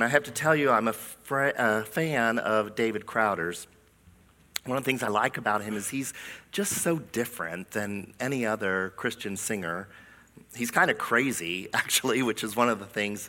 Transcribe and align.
I 0.00 0.06
have 0.06 0.22
to 0.24 0.30
tell 0.30 0.54
you, 0.54 0.70
I'm 0.70 0.86
a, 0.86 0.94
a, 1.28 1.82
fan 1.82 2.38
of 2.38 2.76
David 2.76 3.04
Crowder's. 3.04 3.66
One 4.64 4.78
of 4.78 4.84
the 4.84 4.88
things 4.88 5.02
I 5.02 5.08
like 5.08 5.38
about 5.38 5.64
him 5.64 5.74
is 5.74 5.88
he's 5.88 6.14
just 6.52 6.70
so 6.74 7.00
different 7.00 7.72
than 7.72 8.14
any 8.20 8.46
other 8.46 8.92
Christian 8.94 9.36
singer. 9.36 9.88
He's 10.54 10.70
kind 10.70 10.88
of 10.88 10.98
crazy, 10.98 11.68
actually, 11.74 12.22
which 12.22 12.44
is 12.44 12.54
one 12.54 12.68
of 12.68 12.78
the 12.78 12.84
things 12.84 13.28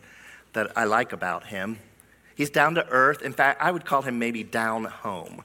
that 0.54 0.71
I 0.78 0.84
like 0.84 1.12
about 1.12 1.47
him. 1.47 1.79
He's 2.36 2.52
down 2.52 2.76
to 2.76 2.88
earth. 2.90 3.24
In 3.24 3.33
fact, 3.33 3.60
I 3.60 3.72
would 3.72 3.83
call 3.83 4.04
him 4.04 4.20
maybe 4.20 4.44
down 4.44 4.83
home. 4.86 5.44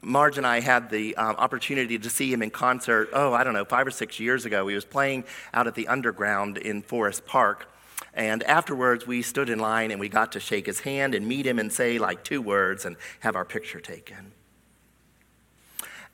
Marge 0.00 0.38
and 0.38 0.46
I 0.46 0.60
had 0.60 0.90
the 0.90 1.16
um, 1.16 1.34
opportunity 1.38 1.98
to 1.98 2.08
see 2.08 2.32
him 2.32 2.40
in 2.40 2.50
concert, 2.50 3.08
oh, 3.14 3.32
I 3.32 3.42
don't 3.42 3.54
know, 3.54 3.64
five 3.64 3.84
or 3.84 3.90
six 3.90 4.20
years 4.20 4.44
ago. 4.44 4.68
He 4.68 4.76
was 4.76 4.84
playing 4.84 5.24
out 5.52 5.66
at 5.66 5.74
the 5.74 5.88
Underground 5.88 6.56
in 6.56 6.82
Forest 6.82 7.26
Park. 7.26 7.66
And 8.14 8.44
afterwards, 8.44 9.06
we 9.06 9.22
stood 9.22 9.50
in 9.50 9.58
line 9.58 9.90
and 9.90 9.98
we 9.98 10.08
got 10.08 10.32
to 10.32 10.40
shake 10.40 10.66
his 10.66 10.80
hand 10.80 11.14
and 11.14 11.26
meet 11.26 11.46
him 11.46 11.58
and 11.58 11.72
say 11.72 11.98
like 11.98 12.22
two 12.22 12.40
words 12.40 12.84
and 12.84 12.96
have 13.20 13.34
our 13.34 13.44
picture 13.44 13.80
taken. 13.80 14.32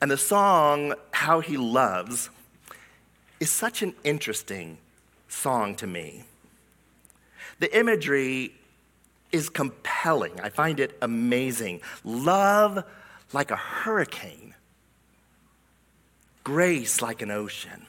And 0.00 0.10
the 0.10 0.16
song, 0.16 0.94
How 1.10 1.40
He 1.40 1.58
Loves, 1.58 2.30
is 3.38 3.52
such 3.52 3.82
an 3.82 3.94
interesting 4.02 4.78
song 5.28 5.74
to 5.76 5.86
me. 5.86 6.24
The 7.58 7.78
imagery 7.78 8.54
is 9.30 9.50
compelling. 9.50 10.40
I 10.40 10.48
find 10.48 10.80
it 10.80 10.96
amazing. 11.02 11.82
Love 12.02 12.82
like 13.32 13.50
a 13.50 13.56
hurricane, 13.56 14.54
grace 16.42 17.02
like 17.02 17.20
an 17.20 17.30
ocean. 17.30 17.86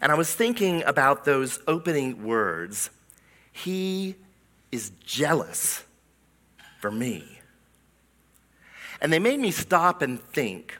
And 0.00 0.12
I 0.12 0.14
was 0.14 0.34
thinking 0.34 0.82
about 0.84 1.24
those 1.24 1.58
opening 1.66 2.24
words 2.24 2.90
He 3.52 4.16
is 4.72 4.92
jealous 5.04 5.84
for 6.80 6.90
me. 6.90 7.24
And 9.00 9.12
they 9.12 9.18
made 9.18 9.40
me 9.40 9.50
stop 9.50 10.02
and 10.02 10.20
think. 10.20 10.78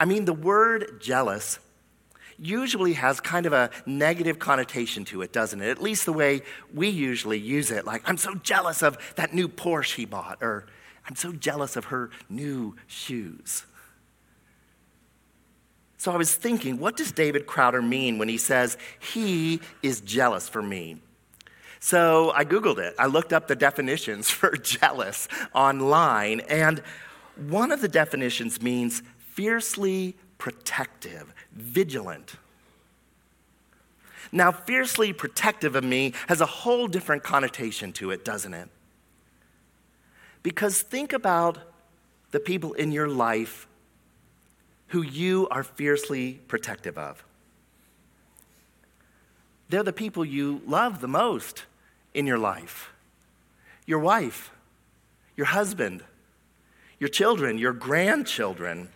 I 0.00 0.04
mean, 0.04 0.24
the 0.24 0.32
word 0.32 1.00
jealous 1.00 1.58
usually 2.38 2.92
has 2.92 3.20
kind 3.20 3.46
of 3.46 3.52
a 3.52 3.70
negative 3.84 4.38
connotation 4.38 5.04
to 5.06 5.22
it, 5.22 5.32
doesn't 5.32 5.60
it? 5.60 5.68
At 5.68 5.82
least 5.82 6.06
the 6.06 6.12
way 6.12 6.42
we 6.72 6.88
usually 6.88 7.38
use 7.38 7.70
it. 7.70 7.84
Like, 7.84 8.02
I'm 8.08 8.16
so 8.16 8.34
jealous 8.36 8.82
of 8.82 8.96
that 9.16 9.34
new 9.34 9.48
Porsche 9.48 9.96
he 9.96 10.04
bought, 10.04 10.38
or 10.40 10.66
I'm 11.08 11.16
so 11.16 11.32
jealous 11.32 11.74
of 11.74 11.86
her 11.86 12.10
new 12.28 12.76
shoes. 12.86 13.64
So 15.98 16.12
I 16.12 16.16
was 16.16 16.32
thinking, 16.32 16.78
what 16.78 16.96
does 16.96 17.10
David 17.10 17.46
Crowder 17.46 17.82
mean 17.82 18.18
when 18.18 18.28
he 18.28 18.38
says, 18.38 18.78
He 19.00 19.60
is 19.82 20.00
jealous 20.00 20.48
for 20.48 20.62
me? 20.62 21.00
So 21.80 22.32
I 22.34 22.44
Googled 22.44 22.78
it. 22.78 22.94
I 22.98 23.06
looked 23.06 23.32
up 23.32 23.48
the 23.48 23.56
definitions 23.56 24.30
for 24.30 24.56
jealous 24.56 25.28
online, 25.52 26.40
and 26.48 26.82
one 27.36 27.72
of 27.72 27.80
the 27.80 27.88
definitions 27.88 28.62
means 28.62 29.02
fiercely 29.18 30.16
protective, 30.38 31.34
vigilant. 31.52 32.36
Now, 34.30 34.52
fiercely 34.52 35.12
protective 35.12 35.74
of 35.74 35.84
me 35.84 36.12
has 36.28 36.40
a 36.40 36.46
whole 36.46 36.86
different 36.86 37.22
connotation 37.22 37.92
to 37.94 38.10
it, 38.10 38.24
doesn't 38.24 38.54
it? 38.54 38.68
Because 40.42 40.82
think 40.82 41.12
about 41.12 41.58
the 42.30 42.40
people 42.40 42.72
in 42.74 42.92
your 42.92 43.08
life 43.08 43.66
who 44.88 45.02
you 45.02 45.48
are 45.50 45.62
fiercely 45.62 46.40
protective 46.48 46.98
of. 46.98 47.24
They're 49.68 49.82
the 49.82 49.92
people 49.92 50.24
you 50.24 50.62
love 50.66 51.00
the 51.00 51.08
most 51.08 51.64
in 52.14 52.26
your 52.26 52.38
life 52.38 52.90
your 53.86 53.98
wife, 53.98 54.50
your 55.34 55.46
husband, 55.46 56.04
your 57.00 57.08
children, 57.08 57.56
your 57.56 57.72
grandchildren. 57.72 58.90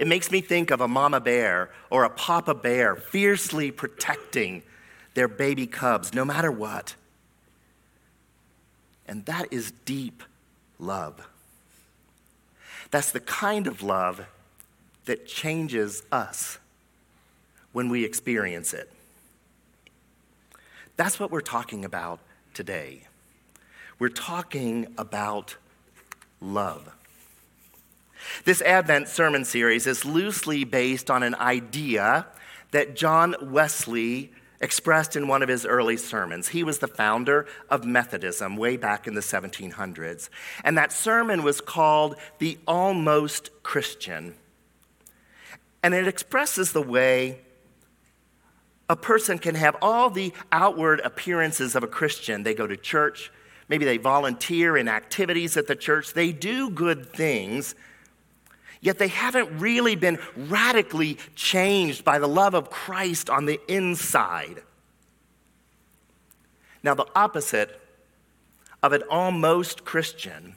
It 0.00 0.08
makes 0.08 0.32
me 0.32 0.40
think 0.40 0.72
of 0.72 0.80
a 0.80 0.88
mama 0.88 1.20
bear 1.20 1.70
or 1.88 2.02
a 2.02 2.10
papa 2.10 2.54
bear 2.54 2.96
fiercely 2.96 3.70
protecting 3.70 4.64
their 5.14 5.28
baby 5.28 5.68
cubs 5.68 6.12
no 6.12 6.24
matter 6.24 6.50
what. 6.50 6.96
And 9.06 9.24
that 9.26 9.52
is 9.52 9.70
deep 9.84 10.24
love. 10.80 11.28
That's 12.90 13.12
the 13.12 13.20
kind 13.20 13.68
of 13.68 13.80
love 13.80 14.26
that 15.08 15.26
changes 15.26 16.02
us 16.12 16.58
when 17.72 17.88
we 17.88 18.04
experience 18.04 18.74
it. 18.74 18.90
That's 20.96 21.18
what 21.18 21.30
we're 21.30 21.40
talking 21.40 21.84
about 21.84 22.20
today. 22.52 23.02
We're 23.98 24.10
talking 24.10 24.94
about 24.98 25.56
love. 26.40 26.94
This 28.44 28.60
Advent 28.62 29.08
sermon 29.08 29.44
series 29.44 29.86
is 29.86 30.04
loosely 30.04 30.64
based 30.64 31.10
on 31.10 31.22
an 31.22 31.34
idea 31.36 32.26
that 32.72 32.94
John 32.94 33.34
Wesley 33.40 34.30
expressed 34.60 35.16
in 35.16 35.26
one 35.26 35.42
of 35.42 35.48
his 35.48 35.64
early 35.64 35.96
sermons. 35.96 36.48
He 36.48 36.62
was 36.62 36.80
the 36.80 36.88
founder 36.88 37.46
of 37.70 37.84
Methodism 37.84 38.56
way 38.56 38.76
back 38.76 39.06
in 39.06 39.14
the 39.14 39.20
1700s. 39.20 40.28
And 40.64 40.76
that 40.76 40.92
sermon 40.92 41.42
was 41.42 41.60
called 41.62 42.16
The 42.40 42.58
Almost 42.66 43.50
Christian. 43.62 44.34
And 45.82 45.94
it 45.94 46.08
expresses 46.08 46.72
the 46.72 46.82
way 46.82 47.40
a 48.88 48.96
person 48.96 49.38
can 49.38 49.54
have 49.54 49.76
all 49.82 50.10
the 50.10 50.32
outward 50.50 51.00
appearances 51.00 51.74
of 51.74 51.82
a 51.82 51.86
Christian. 51.86 52.42
They 52.42 52.54
go 52.54 52.66
to 52.66 52.76
church, 52.76 53.30
maybe 53.68 53.84
they 53.84 53.98
volunteer 53.98 54.76
in 54.76 54.88
activities 54.88 55.56
at 55.56 55.66
the 55.66 55.76
church, 55.76 56.14
they 56.14 56.32
do 56.32 56.70
good 56.70 57.12
things, 57.12 57.74
yet 58.80 58.98
they 58.98 59.08
haven't 59.08 59.58
really 59.58 59.94
been 59.94 60.18
radically 60.36 61.18
changed 61.34 62.04
by 62.04 62.18
the 62.18 62.28
love 62.28 62.54
of 62.54 62.70
Christ 62.70 63.28
on 63.28 63.44
the 63.44 63.60
inside. 63.68 64.62
Now, 66.82 66.94
the 66.94 67.06
opposite 67.14 67.80
of 68.82 68.92
an 68.92 69.02
almost 69.10 69.84
Christian 69.84 70.54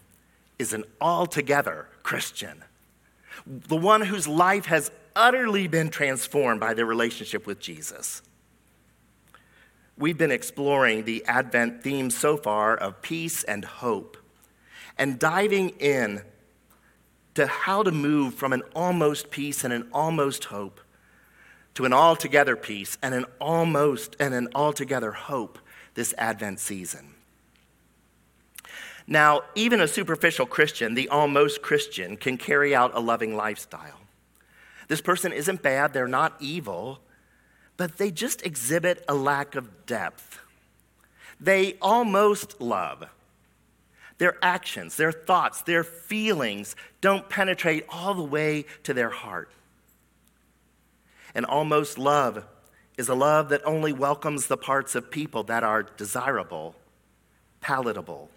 is 0.60 0.72
an 0.72 0.86
altogether 1.02 1.88
Christian. 2.04 2.64
The 3.46 3.76
one 3.76 4.02
whose 4.02 4.28
life 4.28 4.66
has 4.66 4.92
utterly 5.16 5.68
been 5.68 5.90
transformed 5.90 6.60
by 6.60 6.74
their 6.74 6.86
relationship 6.86 7.46
with 7.46 7.60
Jesus. 7.60 8.22
We've 9.98 10.18
been 10.18 10.32
exploring 10.32 11.04
the 11.04 11.24
Advent 11.26 11.84
theme 11.84 12.10
so 12.10 12.38
far 12.38 12.76
of 12.76 13.02
peace 13.02 13.44
and 13.44 13.64
hope 13.64 14.18
and 14.98 15.20
diving 15.20 15.70
in 15.80 16.22
to 17.36 17.48
how 17.48 17.84
to 17.84 17.92
move 17.92 18.34
from 18.34 18.54
an 18.54 18.64
almost 18.76 19.32
peace 19.32 19.64
and 19.64 19.74
an 19.74 19.88
almost 19.94 20.46
hope 20.46 20.82
to 21.76 21.86
an 21.86 21.94
altogether 21.94 22.56
peace 22.56 22.98
and 23.02 23.14
an 23.14 23.26
almost 23.40 24.16
and 24.20 24.34
an 24.34 24.48
altogether 24.54 25.12
hope 25.12 25.58
this 25.94 26.14
Advent 26.18 26.60
season. 26.60 27.14
Now, 29.08 29.42
even 29.56 29.82
a 29.82 29.88
superficial 29.88 30.46
Christian, 30.46 30.94
the 30.94 31.10
almost 31.10 31.62
Christian, 31.62 32.18
can 32.18 32.38
carry 32.38 32.76
out 32.76 32.92
a 32.94 33.00
loving 33.00 33.36
lifestyle. 33.36 34.01
This 34.88 35.02
person 35.02 35.32
isn't 35.32 35.62
bad, 35.62 35.94
they're 35.94 36.08
not 36.08 36.36
evil, 36.40 37.00
but 37.78 37.98
they 37.98 38.12
just 38.12 38.46
exhibit 38.46 39.04
a 39.08 39.16
lack 39.16 39.56
of 39.56 39.86
depth. 39.86 40.40
They 41.40 41.78
almost 41.82 42.62
love. 42.62 43.06
Their 44.20 44.38
actions, 44.44 44.98
their 44.98 45.12
thoughts, 45.12 45.64
their 45.64 45.84
feelings 45.84 46.76
don't 47.02 47.28
penetrate 47.28 47.86
all 47.90 48.14
the 48.14 48.24
way 48.24 48.66
to 48.84 48.94
their 48.94 49.10
heart. 49.10 49.50
And 51.34 51.46
almost 51.46 51.98
love 51.98 52.46
is 52.98 53.10
a 53.10 53.16
love 53.16 53.50
that 53.50 53.66
only 53.66 53.94
welcomes 53.94 54.46
the 54.46 54.58
parts 54.58 54.94
of 54.94 55.10
people 55.10 55.44
that 55.44 55.64
are 55.64 55.82
desirable, 55.82 56.76
palatable, 57.62 58.30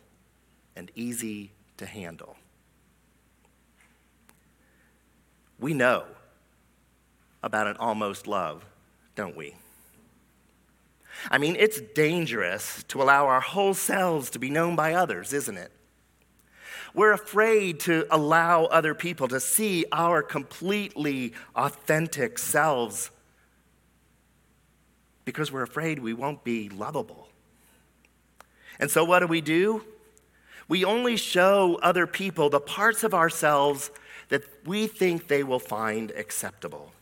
and 0.74 0.90
easy 0.94 1.50
to 1.76 1.84
handle. 1.84 2.36
We 5.58 5.74
know 5.74 6.04
about 7.44 7.66
an 7.66 7.76
almost 7.76 8.26
love, 8.26 8.64
don't 9.14 9.36
we? 9.36 9.54
I 11.30 11.38
mean, 11.38 11.56
it's 11.56 11.80
dangerous 11.94 12.82
to 12.88 13.02
allow 13.02 13.26
our 13.26 13.40
whole 13.40 13.74
selves 13.74 14.30
to 14.30 14.38
be 14.38 14.50
known 14.50 14.74
by 14.74 14.94
others, 14.94 15.32
isn't 15.32 15.56
it? 15.56 15.70
We're 16.94 17.12
afraid 17.12 17.80
to 17.80 18.06
allow 18.10 18.64
other 18.64 18.94
people 18.94 19.28
to 19.28 19.40
see 19.40 19.84
our 19.92 20.22
completely 20.22 21.34
authentic 21.54 22.38
selves 22.38 23.10
because 25.24 25.52
we're 25.52 25.62
afraid 25.62 25.98
we 25.98 26.14
won't 26.14 26.44
be 26.44 26.68
lovable. 26.68 27.28
And 28.78 28.90
so, 28.90 29.04
what 29.04 29.20
do 29.20 29.26
we 29.26 29.40
do? 29.40 29.84
We 30.66 30.84
only 30.84 31.16
show 31.16 31.78
other 31.82 32.06
people 32.06 32.48
the 32.48 32.60
parts 32.60 33.04
of 33.04 33.12
ourselves 33.12 33.90
that 34.28 34.42
we 34.64 34.86
think 34.86 35.28
they 35.28 35.42
will 35.42 35.58
find 35.58 36.10
acceptable. 36.12 36.92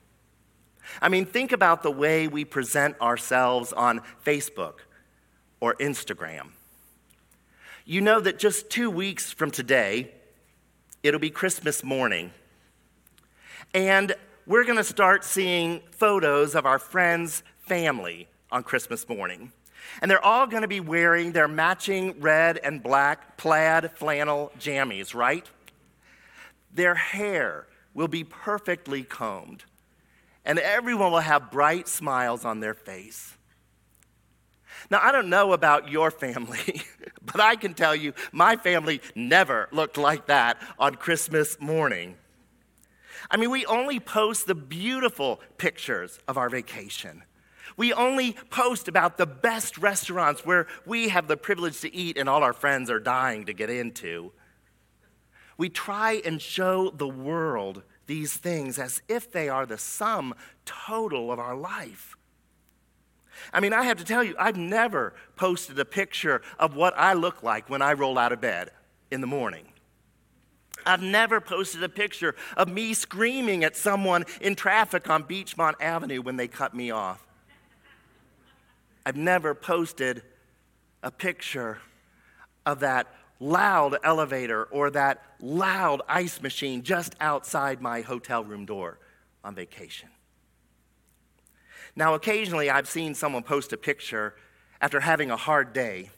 I 1.00 1.08
mean, 1.08 1.24
think 1.24 1.52
about 1.52 1.82
the 1.82 1.90
way 1.90 2.28
we 2.28 2.44
present 2.44 3.00
ourselves 3.00 3.72
on 3.72 4.00
Facebook 4.24 4.74
or 5.60 5.74
Instagram. 5.76 6.50
you 7.84 8.00
know 8.00 8.20
that 8.20 8.38
just 8.38 8.70
two 8.70 8.90
weeks 8.90 9.32
from 9.32 9.50
today, 9.50 10.12
it'll 11.02 11.20
be 11.20 11.30
Christmas 11.30 11.82
morning. 11.82 12.30
And 13.74 14.14
we're 14.46 14.64
going 14.64 14.76
to 14.76 14.84
start 14.84 15.24
seeing 15.24 15.80
photos 15.90 16.54
of 16.54 16.66
our 16.66 16.78
friends' 16.78 17.42
family 17.58 18.28
on 18.50 18.62
Christmas 18.62 19.08
morning. 19.08 19.52
And 20.00 20.10
they're 20.10 20.24
all 20.24 20.46
going 20.46 20.62
to 20.62 20.68
be 20.68 20.80
wearing 20.80 21.32
their 21.32 21.48
matching 21.48 22.20
red 22.20 22.58
and 22.58 22.82
black 22.82 23.36
plaid 23.36 23.90
flannel 23.92 24.52
jammies, 24.58 25.14
right? 25.14 25.48
Their 26.72 26.94
hair 26.94 27.66
will 27.94 28.08
be 28.08 28.24
perfectly 28.24 29.02
combed, 29.02 29.64
and 30.44 30.58
everyone 30.58 31.12
will 31.12 31.20
have 31.20 31.50
bright 31.50 31.88
smiles 31.88 32.44
on 32.44 32.60
their 32.60 32.74
face. 32.74 33.36
Now, 34.90 35.00
I 35.02 35.12
don't 35.12 35.30
know 35.30 35.52
about 35.52 35.88
your 35.88 36.10
family, 36.10 36.82
but 37.22 37.40
I 37.40 37.56
can 37.56 37.74
tell 37.74 37.94
you 37.94 38.14
my 38.32 38.56
family 38.56 39.00
never 39.14 39.68
looked 39.72 39.96
like 39.96 40.26
that 40.26 40.60
on 40.78 40.96
Christmas 40.96 41.60
morning. 41.60 42.16
I 43.30 43.36
mean, 43.36 43.50
we 43.50 43.64
only 43.66 44.00
post 44.00 44.46
the 44.46 44.54
beautiful 44.54 45.40
pictures 45.56 46.18
of 46.26 46.36
our 46.36 46.48
vacation. 46.48 47.22
We 47.76 47.92
only 47.92 48.36
post 48.50 48.88
about 48.88 49.16
the 49.16 49.26
best 49.26 49.78
restaurants 49.78 50.44
where 50.44 50.66
we 50.84 51.08
have 51.08 51.28
the 51.28 51.36
privilege 51.36 51.80
to 51.80 51.94
eat 51.94 52.18
and 52.18 52.28
all 52.28 52.42
our 52.42 52.52
friends 52.52 52.90
are 52.90 53.00
dying 53.00 53.46
to 53.46 53.54
get 53.54 53.70
into. 53.70 54.32
We 55.56 55.68
try 55.68 56.20
and 56.24 56.42
show 56.42 56.90
the 56.90 57.08
world 57.08 57.82
these 58.06 58.34
things 58.34 58.78
as 58.78 59.02
if 59.08 59.30
they 59.30 59.48
are 59.48 59.66
the 59.66 59.78
sum 59.78 60.34
total 60.64 61.32
of 61.32 61.38
our 61.38 61.54
life. 61.54 62.16
I 63.52 63.60
mean, 63.60 63.72
I 63.72 63.84
have 63.84 63.98
to 63.98 64.04
tell 64.04 64.22
you, 64.22 64.34
I've 64.38 64.56
never 64.56 65.14
posted 65.36 65.78
a 65.78 65.84
picture 65.84 66.42
of 66.58 66.76
what 66.76 66.94
I 66.96 67.14
look 67.14 67.42
like 67.42 67.68
when 67.68 67.82
I 67.82 67.92
roll 67.94 68.18
out 68.18 68.32
of 68.32 68.40
bed 68.40 68.70
in 69.10 69.20
the 69.20 69.26
morning. 69.26 69.66
I've 70.84 71.02
never 71.02 71.40
posted 71.40 71.82
a 71.82 71.88
picture 71.88 72.34
of 72.56 72.68
me 72.68 72.94
screaming 72.94 73.64
at 73.64 73.76
someone 73.76 74.24
in 74.40 74.54
traffic 74.54 75.08
on 75.08 75.24
Beachmont 75.24 75.74
Avenue 75.80 76.22
when 76.22 76.36
they 76.36 76.48
cut 76.48 76.74
me 76.74 76.90
off. 76.90 77.24
I've 79.06 79.16
never 79.16 79.54
posted 79.54 80.22
a 81.02 81.10
picture 81.10 81.78
of 82.66 82.80
that 82.80 83.06
loud 83.42 83.96
elevator 84.04 84.64
or 84.64 84.88
that 84.90 85.20
loud 85.40 86.00
ice 86.08 86.40
machine 86.40 86.82
just 86.82 87.16
outside 87.20 87.82
my 87.82 88.00
hotel 88.00 88.44
room 88.44 88.64
door 88.64 88.98
on 89.42 89.54
vacation. 89.54 90.08
Now, 91.96 92.14
occasionally 92.14 92.70
I've 92.70 92.88
seen 92.88 93.14
someone 93.14 93.42
post 93.42 93.72
a 93.72 93.76
picture 93.76 94.34
after 94.80 95.00
having 95.00 95.30
a 95.30 95.36
hard 95.36 95.72
day. 95.72 96.10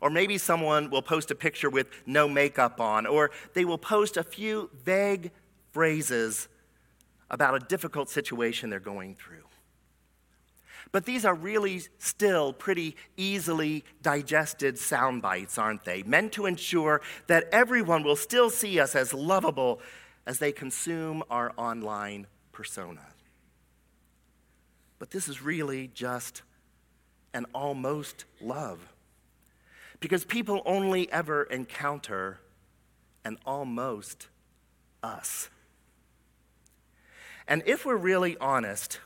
Or 0.00 0.10
maybe 0.10 0.36
someone 0.38 0.90
will 0.90 1.02
post 1.02 1.30
a 1.30 1.34
picture 1.34 1.70
with 1.70 1.86
no 2.04 2.28
makeup 2.28 2.80
on, 2.80 3.06
or 3.06 3.30
they 3.54 3.64
will 3.64 3.78
post 3.78 4.18
a 4.18 4.22
few 4.22 4.68
vague 4.84 5.30
phrases 5.72 6.48
about 7.30 7.54
a 7.54 7.66
difficult 7.66 8.10
situation 8.10 8.68
they're 8.68 8.78
going 8.78 9.14
through. 9.14 9.45
But 10.92 11.04
these 11.04 11.24
are 11.24 11.34
really 11.34 11.82
still 11.98 12.52
pretty 12.52 12.96
easily 13.16 13.84
digested 14.02 14.78
sound 14.78 15.22
bites, 15.22 15.58
aren't 15.58 15.84
they? 15.84 16.02
Meant 16.02 16.32
to 16.32 16.46
ensure 16.46 17.02
that 17.26 17.48
everyone 17.52 18.02
will 18.02 18.16
still 18.16 18.50
see 18.50 18.80
us 18.80 18.94
as 18.94 19.12
lovable 19.12 19.80
as 20.26 20.38
they 20.38 20.52
consume 20.52 21.22
our 21.30 21.52
online 21.56 22.26
persona. 22.52 23.06
But 24.98 25.10
this 25.10 25.28
is 25.28 25.42
really 25.42 25.88
just 25.88 26.42
an 27.34 27.46
almost 27.54 28.24
love. 28.40 28.80
Because 30.00 30.24
people 30.24 30.62
only 30.64 31.10
ever 31.12 31.44
encounter 31.44 32.38
an 33.24 33.38
almost 33.44 34.28
us. 35.02 35.48
And 37.48 37.62
if 37.66 37.84
we're 37.84 37.96
really 37.96 38.36
honest, 38.38 39.00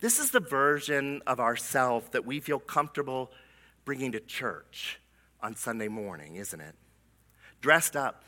this 0.00 0.18
is 0.18 0.30
the 0.30 0.40
version 0.40 1.22
of 1.26 1.40
ourself 1.40 2.10
that 2.12 2.26
we 2.26 2.40
feel 2.40 2.58
comfortable 2.58 3.30
bringing 3.84 4.12
to 4.12 4.20
church 4.20 5.00
on 5.40 5.56
Sunday 5.56 5.88
morning, 5.88 6.36
isn't 6.36 6.60
it? 6.60 6.74
Dressed 7.60 7.96
up, 7.96 8.24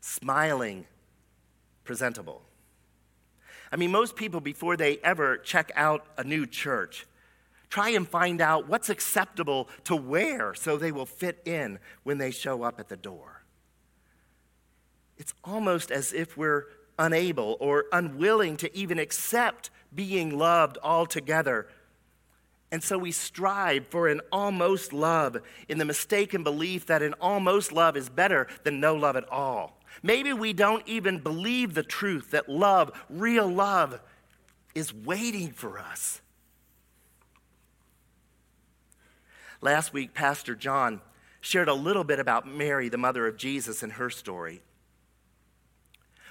smiling, 0.00 0.86
presentable. 1.84 2.42
I 3.70 3.76
mean, 3.76 3.90
most 3.90 4.16
people, 4.16 4.40
before 4.40 4.76
they 4.76 4.98
ever 4.98 5.36
check 5.36 5.72
out 5.74 6.06
a 6.16 6.24
new 6.24 6.46
church, 6.46 7.06
try 7.68 7.90
and 7.90 8.08
find 8.08 8.40
out 8.40 8.68
what's 8.68 8.88
acceptable 8.88 9.68
to 9.84 9.96
wear 9.96 10.54
so 10.54 10.76
they 10.76 10.92
will 10.92 11.06
fit 11.06 11.40
in 11.44 11.78
when 12.04 12.18
they 12.18 12.30
show 12.30 12.62
up 12.62 12.78
at 12.78 12.88
the 12.88 12.96
door. 12.96 13.42
It's 15.18 15.34
almost 15.42 15.90
as 15.90 16.12
if 16.12 16.36
we're 16.36 16.66
unable 16.98 17.56
or 17.60 17.86
unwilling 17.92 18.56
to 18.58 18.76
even 18.76 18.98
accept 18.98 19.70
being 19.94 20.36
loved 20.36 20.78
altogether. 20.82 21.66
And 22.70 22.82
so 22.82 22.98
we 22.98 23.12
strive 23.12 23.86
for 23.88 24.08
an 24.08 24.20
almost 24.32 24.92
love 24.92 25.36
in 25.68 25.78
the 25.78 25.84
mistaken 25.84 26.42
belief 26.42 26.86
that 26.86 27.02
an 27.02 27.14
almost 27.20 27.70
love 27.70 27.96
is 27.96 28.08
better 28.08 28.48
than 28.64 28.80
no 28.80 28.96
love 28.96 29.16
at 29.16 29.28
all. 29.28 29.78
Maybe 30.02 30.32
we 30.32 30.52
don't 30.52 30.82
even 30.86 31.20
believe 31.20 31.74
the 31.74 31.82
truth 31.84 32.32
that 32.32 32.48
love, 32.48 32.90
real 33.08 33.46
love, 33.48 34.00
is 34.74 34.92
waiting 34.92 35.52
for 35.52 35.78
us. 35.78 36.20
Last 39.60 39.92
week, 39.92 40.12
Pastor 40.12 40.54
John 40.54 41.00
shared 41.40 41.68
a 41.68 41.74
little 41.74 42.04
bit 42.04 42.18
about 42.18 42.46
Mary, 42.46 42.88
the 42.88 42.98
mother 42.98 43.26
of 43.26 43.36
Jesus, 43.36 43.82
and 43.82 43.92
her 43.92 44.10
story. 44.10 44.62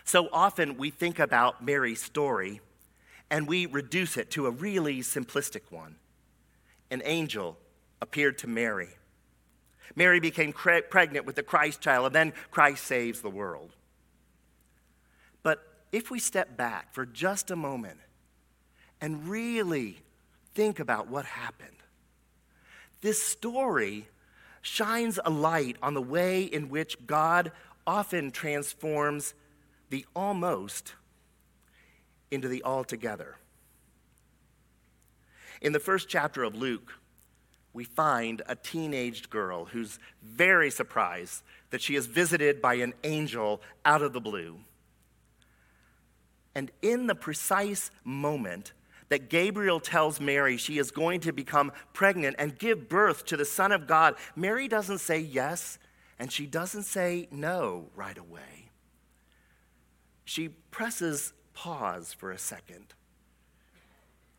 So 0.04 0.27
often 0.33 0.77
we 0.77 0.89
think 0.89 1.19
about 1.19 1.63
Mary's 1.63 2.01
story 2.01 2.62
and 3.34 3.48
we 3.48 3.66
reduce 3.66 4.16
it 4.16 4.30
to 4.30 4.46
a 4.46 4.52
really 4.52 5.00
simplistic 5.00 5.62
one. 5.72 5.96
An 6.92 7.02
angel 7.04 7.58
appeared 8.00 8.38
to 8.38 8.48
Mary. 8.48 8.90
Mary 9.96 10.20
became 10.20 10.54
cre- 10.54 10.86
pregnant 10.88 11.26
with 11.26 11.36
the 11.36 11.42
Christ 11.42 11.82
child, 11.82 12.06
and 12.06 12.16
then 12.16 12.34
Christ 12.52 12.84
saves 12.84 13.22
the 13.22 13.32
world. 13.32 13.72
But 15.42 15.64
if 15.92 16.12
we 16.12 16.20
step 16.20 16.56
back 16.56 16.94
for 16.94 17.08
just 17.08 17.50
a 17.50 17.56
moment 17.56 17.98
and 19.02 19.28
really 19.28 19.98
think 20.54 20.80
about 20.80 21.08
what 21.08 21.26
happened, 21.26 21.78
this 23.02 23.20
story 23.20 24.10
shines 24.62 25.18
a 25.26 25.32
light 25.32 25.78
on 25.82 25.96
the 25.96 26.04
way 26.04 26.44
in 26.44 26.70
which 26.70 27.08
God 27.08 27.52
often 27.88 28.30
transforms 28.30 29.34
the 29.90 30.06
almost 30.16 30.94
into 32.34 32.48
the 32.48 32.63
altogether. 32.63 33.38
In 35.62 35.72
the 35.72 35.80
first 35.80 36.10
chapter 36.10 36.44
of 36.44 36.56
Luke, 36.56 36.94
we 37.72 37.84
find 37.84 38.42
a 38.48 38.56
teenaged 38.56 39.30
girl 39.30 39.66
who's 39.66 39.98
very 40.22 40.70
surprised 40.70 41.42
that 41.72 41.82
she 41.82 41.96
is 41.96 42.06
visited 42.06 42.62
by 42.62 42.75
an 42.75 42.94
angel 43.04 43.62
out 43.86 44.02
of 44.02 44.13
the 44.13 44.22
blue. 44.22 44.60
And 46.54 46.72
in 46.82 47.08
the 47.08 47.16
precise 47.16 47.90
moment 48.04 48.74
that 49.10 49.30
Gabriel 49.30 49.80
tells 49.80 50.20
Mary 50.20 50.58
she 50.58 50.78
is 50.78 50.92
going 50.92 51.20
to 51.22 51.32
become 51.32 51.72
pregnant 51.94 52.36
and 52.38 52.58
give 52.58 52.90
birth 52.90 53.25
to 53.25 53.38
the 53.38 53.46
Son 53.46 53.72
of 53.72 53.88
God, 53.88 54.16
Mary 54.36 54.68
doesn't 54.68 55.00
say 55.00 55.20
yes 55.20 55.80
and 56.20 56.32
she 56.32 56.46
doesn't 56.46 56.84
say 56.84 57.28
no 57.32 57.88
right 57.96 58.18
away. 58.18 58.70
She 60.25 60.50
presses 60.50 61.34
pause 61.53 62.13
for 62.13 62.31
a 62.31 62.38
second 62.38 62.93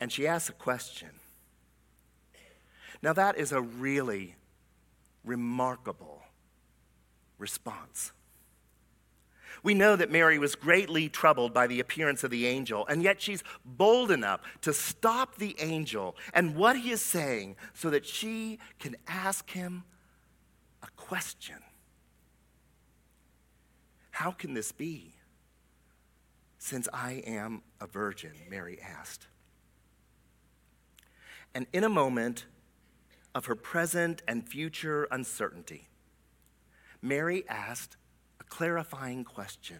and 0.04 0.12
she 0.12 0.26
asks 0.26 0.50
a 0.50 0.52
question. 0.52 1.08
Now, 3.02 3.14
that 3.14 3.38
is 3.38 3.52
a 3.52 3.60
really 3.62 4.36
remarkable 5.24 6.22
response. 7.38 8.12
We 9.62 9.72
know 9.72 9.96
that 9.96 10.10
Mary 10.10 10.38
was 10.38 10.56
greatly 10.56 11.08
troubled 11.08 11.54
by 11.54 11.66
the 11.66 11.80
appearance 11.80 12.22
of 12.22 12.30
the 12.30 12.46
angel, 12.46 12.86
and 12.86 13.02
yet 13.02 13.22
she's 13.22 13.42
bold 13.64 14.10
enough 14.10 14.42
to 14.60 14.74
stop 14.74 15.36
the 15.36 15.56
angel 15.58 16.16
and 16.34 16.54
what 16.54 16.78
he 16.78 16.90
is 16.90 17.00
saying 17.00 17.56
so 17.72 17.88
that 17.88 18.04
she 18.04 18.58
can 18.78 18.96
ask 19.08 19.48
him 19.50 19.84
a 20.82 20.88
question. 20.96 21.56
How 24.10 24.32
can 24.32 24.52
this 24.52 24.70
be? 24.70 25.13
Since 26.64 26.88
I 26.94 27.22
am 27.26 27.60
a 27.78 27.86
virgin? 27.86 28.32
Mary 28.48 28.78
asked. 28.80 29.26
And 31.54 31.66
in 31.74 31.84
a 31.84 31.90
moment 31.90 32.46
of 33.34 33.44
her 33.44 33.54
present 33.54 34.22
and 34.26 34.48
future 34.48 35.06
uncertainty, 35.10 35.88
Mary 37.02 37.44
asked 37.50 37.98
a 38.40 38.44
clarifying 38.44 39.24
question. 39.24 39.76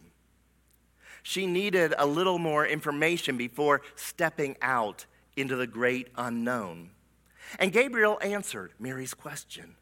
She 1.22 1.46
needed 1.46 1.94
a 1.96 2.04
little 2.04 2.38
more 2.38 2.66
information 2.66 3.38
before 3.38 3.80
stepping 3.94 4.54
out 4.60 5.06
into 5.38 5.56
the 5.56 5.66
great 5.66 6.08
unknown. 6.18 6.90
And 7.58 7.72
Gabriel 7.72 8.18
answered 8.20 8.72
Mary's 8.78 9.14
question. 9.14 9.76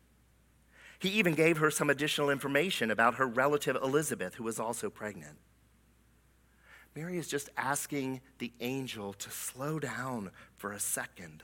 He 1.00 1.08
even 1.08 1.34
gave 1.34 1.56
her 1.56 1.72
some 1.72 1.90
additional 1.90 2.30
information 2.30 2.92
about 2.92 3.16
her 3.16 3.26
relative 3.26 3.74
Elizabeth, 3.74 4.36
who 4.36 4.44
was 4.44 4.60
also 4.60 4.88
pregnant. 4.88 5.38
Mary 6.94 7.16
is 7.16 7.28
just 7.28 7.48
asking 7.56 8.20
the 8.38 8.52
angel 8.60 9.14
to 9.14 9.30
slow 9.30 9.78
down 9.78 10.30
for 10.56 10.72
a 10.72 10.80
second. 10.80 11.42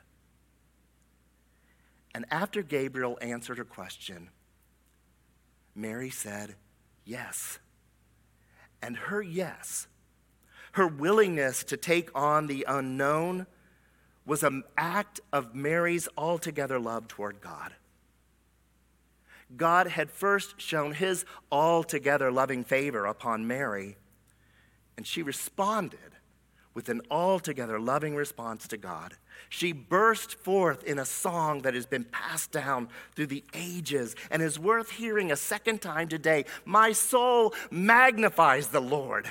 And 2.15 2.27
after 2.31 2.63
Gabriel 2.63 3.19
answered 3.23 3.59
her 3.59 3.65
question, 3.65 4.31
Mary 5.75 6.11
said, 6.11 6.57
Yes. 7.05 7.59
And 8.83 8.97
her 8.97 9.23
yes, 9.23 9.89
her 10.73 10.87
willingness 10.87 11.65
to 11.65 11.77
take 11.77 12.11
on 12.15 12.47
the 12.47 12.65
unknown, 12.69 13.47
was 14.27 14.43
an 14.43 14.63
act 14.77 15.21
of 15.33 15.55
Mary's 15.55 16.07
altogether 16.17 16.79
love 16.79 17.09
toward 17.09 17.41
God. 17.41 17.73
God 19.57 19.87
had 19.87 20.11
first 20.11 20.61
shown 20.61 20.93
his 20.93 21.25
altogether 21.51 22.31
loving 22.31 22.63
favor 22.63 23.07
upon 23.07 23.47
Mary, 23.47 23.97
and 24.99 25.07
she 25.07 25.23
responded 25.23 26.01
with 26.75 26.89
an 26.89 27.01
altogether 27.09 27.79
loving 27.79 28.17
response 28.17 28.67
to 28.67 28.77
God. 28.77 29.15
She 29.49 29.71
burst 29.71 30.35
forth 30.35 30.83
in 30.83 30.99
a 30.99 31.05
song 31.05 31.63
that 31.63 31.75
has 31.75 31.87
been 31.87 32.03
passed 32.03 32.51
down 32.51 32.89
through 33.15 33.29
the 33.29 33.45
ages 33.55 34.17
and 34.29 34.43
is 34.43 34.59
worth 34.59 34.91
hearing 34.91 35.31
a 35.31 35.37
second 35.37 35.81
time 35.81 36.09
today. 36.09 36.47
My 36.65 36.91
soul 36.91 37.55
magnifies 37.71 38.67
the 38.67 38.81
Lord, 38.81 39.31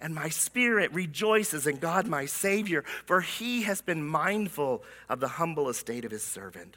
and 0.00 0.16
my 0.16 0.30
spirit 0.30 0.92
rejoices 0.92 1.68
in 1.68 1.76
God 1.76 2.08
my 2.08 2.26
Savior, 2.26 2.82
for 3.06 3.20
he 3.20 3.62
has 3.62 3.80
been 3.80 4.04
mindful 4.04 4.82
of 5.08 5.20
the 5.20 5.28
humble 5.28 5.68
estate 5.68 6.04
of 6.04 6.10
his 6.10 6.24
servant. 6.24 6.76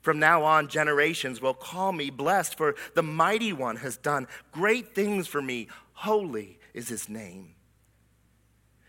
From 0.00 0.18
now 0.18 0.42
on, 0.42 0.66
generations 0.66 1.40
will 1.40 1.54
call 1.54 1.92
me 1.92 2.10
blessed, 2.10 2.56
for 2.56 2.74
the 2.96 3.02
mighty 3.04 3.52
one 3.52 3.76
has 3.76 3.96
done 3.96 4.26
great 4.50 4.92
things 4.92 5.28
for 5.28 5.40
me. 5.40 5.68
Holy 5.92 6.58
is 6.76 6.88
his 6.88 7.08
name. 7.08 7.56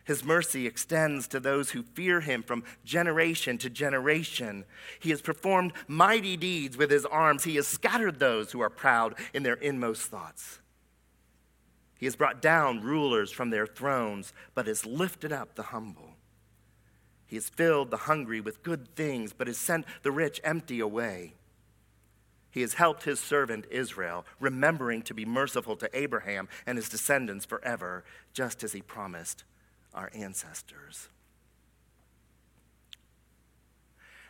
His 0.03 0.23
mercy 0.23 0.67
extends 0.67 1.27
to 1.29 1.39
those 1.39 1.71
who 1.71 1.81
fear 1.81 2.21
him 2.21 2.43
from 2.43 2.63
generation 2.85 3.57
to 3.57 3.69
generation. 3.69 4.65
He 4.99 5.09
has 5.09 5.21
performed 5.21 5.73
mighty 5.87 6.37
deeds 6.37 6.77
with 6.77 6.91
his 6.91 7.05
arms. 7.05 7.43
He 7.43 7.55
has 7.55 7.67
scattered 7.67 8.19
those 8.19 8.51
who 8.51 8.61
are 8.61 8.69
proud 8.69 9.15
in 9.33 9.43
their 9.43 9.55
inmost 9.55 10.03
thoughts. 10.03 10.59
He 11.97 12.05
has 12.05 12.15
brought 12.15 12.41
down 12.41 12.81
rulers 12.81 13.31
from 13.31 13.49
their 13.49 13.65
thrones, 13.65 14.31
but 14.53 14.67
has 14.67 14.85
lifted 14.85 15.31
up 15.31 15.55
the 15.55 15.63
humble. 15.63 16.11
He 17.25 17.35
has 17.35 17.49
filled 17.49 17.89
the 17.89 17.97
hungry 17.97 18.39
with 18.39 18.63
good 18.63 18.95
things, 18.95 19.33
but 19.33 19.47
has 19.47 19.57
sent 19.57 19.85
the 20.03 20.11
rich 20.11 20.39
empty 20.43 20.79
away. 20.79 21.33
He 22.57 22.61
has 22.61 22.73
helped 22.73 23.03
his 23.03 23.19
servant 23.19 23.67
Israel, 23.69 24.25
remembering 24.39 25.03
to 25.03 25.13
be 25.13 25.25
merciful 25.25 25.75
to 25.75 25.89
Abraham 25.93 26.49
and 26.65 26.75
his 26.75 26.89
descendants 26.89 27.45
forever, 27.45 28.03
just 28.33 28.63
as 28.63 28.73
he 28.73 28.81
promised 28.81 29.43
our 29.93 30.09
ancestors. 30.15 31.07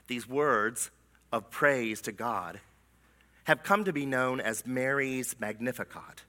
These 0.07 0.27
words 0.27 0.91
of 1.31 1.49
praise 1.49 2.01
to 2.01 2.11
God 2.11 2.59
have 3.45 3.63
come 3.63 3.85
to 3.85 3.93
be 3.93 4.05
known 4.05 4.41
as 4.41 4.67
Mary's 4.67 5.39
Magnificat, 5.39 6.23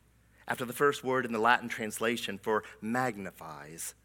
after 0.46 0.64
the 0.64 0.72
first 0.72 1.02
word 1.02 1.26
in 1.26 1.32
the 1.32 1.40
Latin 1.40 1.68
translation 1.68 2.38
for 2.38 2.62
magnifies. 2.80 3.96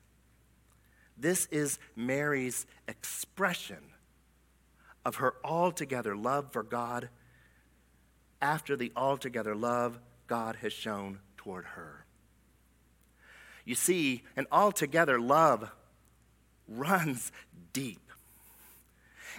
This 1.15 1.45
is 1.51 1.77
Mary's 1.95 2.65
expression 2.87 3.91
of 5.05 5.17
her 5.17 5.35
altogether 5.43 6.15
love 6.15 6.51
for 6.51 6.63
God 6.63 7.09
after 8.43 8.75
the 8.75 8.91
altogether 8.95 9.55
love 9.55 9.97
God 10.27 10.57
has 10.57 10.73
shown 10.73 11.19
toward 11.37 11.65
her. 11.65 12.05
You 13.65 13.73
see, 13.73 14.23
an 14.35 14.45
altogether 14.51 15.19
love 15.19 15.71
runs 16.67 17.31
deep. 17.71 18.11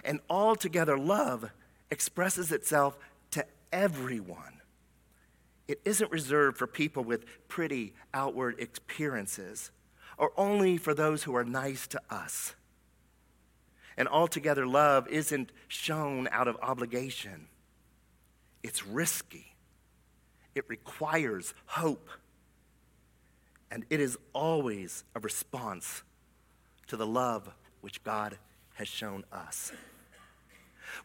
And 0.03 0.19
altogether 0.29 0.97
love 0.97 1.51
expresses 1.91 2.51
itself 2.51 2.97
to 3.31 3.45
everyone. 3.71 4.61
It 5.67 5.79
isn't 5.85 6.11
reserved 6.11 6.57
for 6.57 6.67
people 6.67 7.03
with 7.03 7.25
pretty 7.47 7.93
outward 8.13 8.59
appearances 8.59 9.71
or 10.17 10.31
only 10.35 10.77
for 10.77 10.93
those 10.93 11.23
who 11.23 11.35
are 11.35 11.43
nice 11.43 11.87
to 11.87 12.01
us. 12.09 12.55
And 13.97 14.07
altogether, 14.07 14.65
love 14.65 15.07
isn't 15.07 15.51
shown 15.67 16.27
out 16.31 16.47
of 16.47 16.57
obligation, 16.61 17.47
it's 18.65 18.83
risky, 18.83 19.53
it 20.55 20.67
requires 20.67 21.53
hope, 21.67 22.09
and 23.69 23.85
it 23.91 23.99
is 23.99 24.17
always 24.33 25.03
a 25.13 25.19
response 25.19 26.01
to 26.87 26.97
the 26.97 27.05
love 27.05 27.47
which 27.81 28.03
God 28.03 28.39
has 28.73 28.87
shown 28.87 29.23
us. 29.31 29.71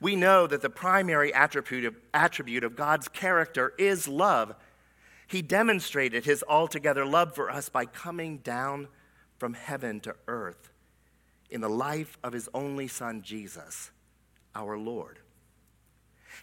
We 0.00 0.16
know 0.16 0.46
that 0.46 0.62
the 0.62 0.70
primary 0.70 1.34
attribute 1.34 1.84
of, 1.84 1.96
attribute 2.14 2.64
of 2.64 2.76
God's 2.76 3.08
character 3.08 3.74
is 3.76 4.08
love. 4.08 4.54
He 5.26 5.42
demonstrated 5.42 6.24
his 6.24 6.42
altogether 6.48 7.04
love 7.04 7.34
for 7.34 7.50
us 7.50 7.68
by 7.68 7.84
coming 7.84 8.38
down 8.38 8.88
from 9.36 9.52
heaven 9.52 10.00
to 10.00 10.16
earth 10.28 10.70
in 11.50 11.60
the 11.60 11.68
life 11.68 12.16
of 12.24 12.32
his 12.32 12.48
only 12.54 12.88
Son, 12.88 13.20
Jesus, 13.20 13.90
our 14.54 14.78
Lord. 14.78 15.19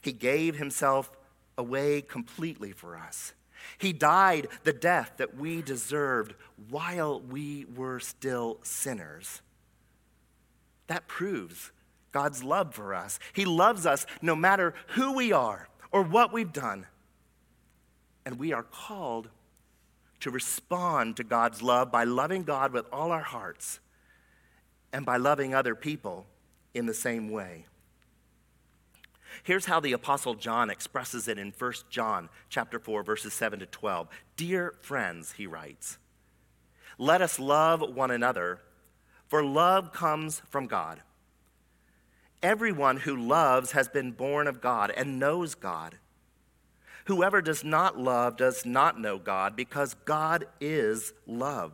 He 0.02 0.12
gave 0.12 0.58
himself 0.58 1.12
away 1.58 2.02
completely 2.02 2.72
for 2.72 2.98
us. 2.98 3.34
He 3.78 3.94
died 3.94 4.48
the 4.64 4.74
death 4.74 5.14
that 5.18 5.36
we 5.36 5.62
deserved 5.62 6.36
while 6.70 7.20
we 7.20 7.66
were 7.76 8.00
still 8.00 8.60
sinners. 8.64 9.42
That 10.88 11.08
proves 11.08 11.72
God's 12.12 12.44
love 12.44 12.74
for 12.74 12.94
us. 12.94 13.20
He 13.34 13.46
loves 13.46 13.86
us 13.86 14.06
no 14.22 14.36
matter 14.36 14.74
who 14.90 15.14
we 15.14 15.32
are 15.32 15.68
or 15.92 16.04
what 16.04 16.32
we've 16.32 16.54
done. 16.54 16.86
And 18.26 18.40
we 18.40 18.54
are 18.54 18.64
called 18.64 19.30
to 20.22 20.32
respond 20.32 21.18
to 21.18 21.24
God's 21.24 21.62
love 21.62 21.92
by 21.92 22.04
loving 22.04 22.44
God 22.44 22.74
with 22.74 22.86
all 22.92 23.12
our 23.12 23.22
hearts 23.22 23.80
and 24.92 25.06
by 25.06 25.18
loving 25.18 25.54
other 25.54 25.76
people 25.76 26.26
in 26.74 26.86
the 26.86 26.94
same 26.94 27.30
way. 27.30 27.66
Here's 29.44 29.66
how 29.66 29.80
the 29.80 29.94
apostle 29.94 30.36
John 30.36 30.70
expresses 30.70 31.28
it 31.28 31.38
in 31.38 31.54
1 31.58 31.74
John 31.90 32.30
chapter 32.50 32.80
4 32.80 33.04
verses 33.04 33.34
7 33.34 33.60
to 33.60 33.66
12. 33.66 34.08
Dear 34.36 34.74
friends, 34.82 35.34
he 35.34 35.48
writes, 35.48 35.98
let 36.98 37.22
us 37.22 37.40
love 37.40 37.82
one 37.82 38.10
another, 38.10 38.60
for 39.28 39.44
love 39.44 39.92
comes 39.92 40.42
from 40.50 40.66
God. 40.66 41.02
Everyone 42.42 42.98
who 42.98 43.16
loves 43.16 43.74
has 43.74 43.88
been 43.88 44.12
born 44.12 44.48
of 44.48 44.62
God 44.62 44.92
and 44.96 45.20
knows 45.20 45.54
God. 45.54 45.98
Whoever 47.06 47.42
does 47.42 47.64
not 47.64 48.00
love 48.00 48.36
does 48.36 48.66
not 48.66 49.00
know 49.00 49.18
God, 49.20 49.56
because 49.56 49.94
God 50.06 50.46
is 50.60 51.14
love. 51.26 51.74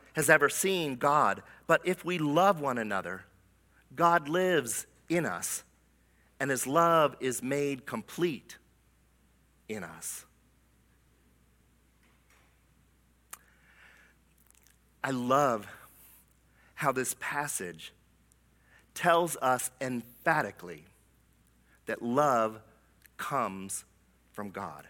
has 0.13 0.29
ever 0.29 0.49
seen 0.49 0.95
God, 0.95 1.41
but 1.67 1.81
if 1.85 2.03
we 2.03 2.17
love 2.17 2.59
one 2.59 2.77
another, 2.77 3.23
God 3.95 4.29
lives 4.29 4.85
in 5.09 5.25
us, 5.25 5.63
and 6.39 6.49
his 6.49 6.65
love 6.67 7.15
is 7.19 7.41
made 7.41 7.85
complete 7.85 8.57
in 9.67 9.83
us. 9.83 10.25
I 15.03 15.11
love 15.11 15.67
how 16.75 16.91
this 16.91 17.15
passage 17.19 17.93
tells 18.93 19.37
us 19.37 19.71
emphatically 19.79 20.85
that 21.85 22.01
love 22.01 22.59
comes 23.17 23.83
from 24.31 24.49
God. 24.49 24.87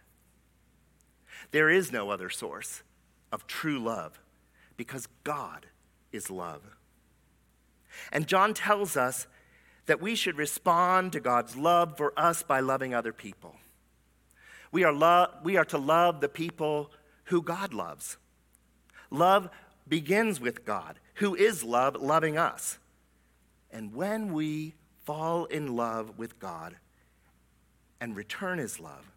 There 1.52 1.70
is 1.70 1.92
no 1.92 2.10
other 2.10 2.30
source 2.30 2.84
of 3.32 3.48
true 3.48 3.80
love 3.80 4.20
because 4.82 5.08
God 5.24 5.68
is 6.12 6.32
love. 6.32 6.64
And 8.12 8.26
John 8.26 8.56
tells 8.56 8.98
us 8.98 9.28
that 9.86 10.02
we 10.02 10.16
should 10.16 10.40
respond 10.40 11.12
to 11.12 11.20
God's 11.20 11.56
love 11.56 11.98
for 11.98 12.14
us 12.18 12.42
by 12.42 12.62
loving 12.62 12.96
other 12.96 13.14
people. 13.14 13.58
We 14.72 14.84
are, 14.84 14.92
lo- 14.92 15.28
we 15.44 15.56
are 15.56 15.66
to 15.66 15.78
love 15.78 16.20
the 16.20 16.28
people 16.28 16.90
who 17.26 17.44
God 17.44 17.76
loves. 17.76 18.18
Love 19.12 19.52
begins 19.88 20.42
with 20.42 20.66
God, 20.66 20.98
who 21.16 21.36
is 21.36 21.64
love, 21.64 21.96
loving 21.96 22.40
us. 22.40 22.80
And 23.70 23.94
when 23.94 24.34
we 24.34 24.74
fall 25.06 25.46
in 25.46 25.76
love 25.76 26.18
with 26.18 26.40
God 26.40 26.76
and 28.00 28.16
return 28.16 28.58
his 28.58 28.80
love, 28.80 29.12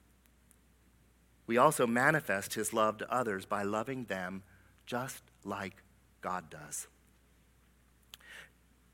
we 1.47 1.56
also 1.56 1.87
manifest 1.87 2.52
his 2.52 2.75
love 2.75 2.99
to 2.99 3.11
others 3.11 3.47
by 3.47 3.62
loving 3.62 4.04
them 4.04 4.42
just 4.85 5.23
like 5.45 5.83
God 6.21 6.51
does. 6.51 6.87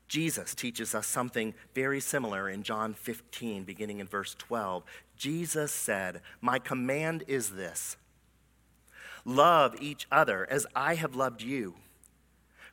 Jesus 0.07 0.53
teaches 0.53 0.93
us 0.93 1.07
something 1.07 1.53
very 1.73 2.01
similar 2.01 2.49
in 2.49 2.63
John 2.63 2.93
15, 2.93 3.63
beginning 3.63 3.99
in 3.99 4.07
verse 4.07 4.35
12. 4.37 4.83
Jesus 5.15 5.71
said, 5.71 6.21
My 6.41 6.59
command 6.59 7.23
is 7.27 7.51
this 7.51 7.95
love 9.23 9.75
each 9.79 10.07
other 10.11 10.45
as 10.49 10.67
I 10.75 10.95
have 10.95 11.15
loved 11.15 11.41
you. 11.41 11.75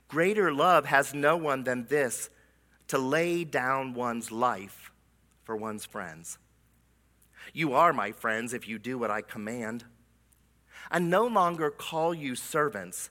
Greater 0.08 0.52
love 0.52 0.86
has 0.86 1.14
no 1.14 1.36
one 1.36 1.62
than 1.62 1.86
this 1.86 2.28
to 2.88 2.98
lay 2.98 3.44
down 3.44 3.94
one's 3.94 4.32
life 4.32 4.90
for 5.44 5.56
one's 5.56 5.84
friends. 5.84 6.38
You 7.52 7.74
are 7.74 7.92
my 7.92 8.10
friends 8.10 8.52
if 8.52 8.66
you 8.66 8.78
do 8.78 8.98
what 8.98 9.10
I 9.10 9.20
command. 9.20 9.84
I 10.90 10.98
no 10.98 11.26
longer 11.26 11.70
call 11.70 12.14
you 12.14 12.34
servants 12.34 13.10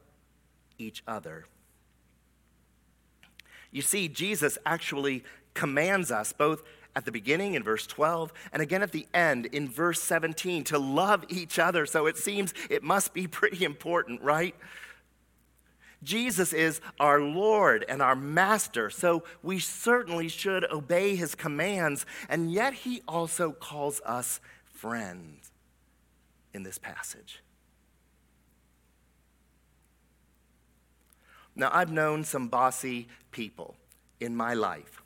each 0.81 1.03
other. 1.07 1.45
You 3.71 3.81
see, 3.81 4.07
Jesus 4.07 4.57
actually 4.65 5.23
commands 5.53 6.11
us 6.11 6.33
both 6.33 6.63
at 6.95 7.05
the 7.05 7.11
beginning 7.11 7.53
in 7.53 7.63
verse 7.63 7.87
12 7.87 8.33
and 8.51 8.61
again 8.61 8.81
at 8.81 8.91
the 8.91 9.07
end 9.13 9.45
in 9.47 9.69
verse 9.69 10.01
17 10.01 10.65
to 10.65 10.77
love 10.77 11.25
each 11.29 11.57
other. 11.57 11.85
So 11.85 12.05
it 12.05 12.17
seems 12.17 12.53
it 12.69 12.83
must 12.83 13.13
be 13.13 13.27
pretty 13.39 13.63
important, 13.63 14.21
right? 14.21 14.55
Jesus 16.03 16.51
is 16.51 16.81
our 16.99 17.21
Lord 17.21 17.85
and 17.87 18.01
our 18.01 18.15
Master, 18.15 18.89
so 18.89 19.23
we 19.43 19.59
certainly 19.59 20.29
should 20.29 20.65
obey 20.71 21.15
his 21.15 21.35
commands, 21.35 22.07
and 22.27 22.51
yet 22.51 22.73
he 22.73 23.03
also 23.07 23.51
calls 23.51 24.01
us 24.03 24.39
friends 24.73 25.51
in 26.55 26.63
this 26.63 26.79
passage. 26.79 27.43
Now, 31.55 31.69
I've 31.71 31.91
known 31.91 32.23
some 32.23 32.47
bossy 32.47 33.07
people 33.31 33.75
in 34.19 34.35
my 34.35 34.53
life. 34.53 35.01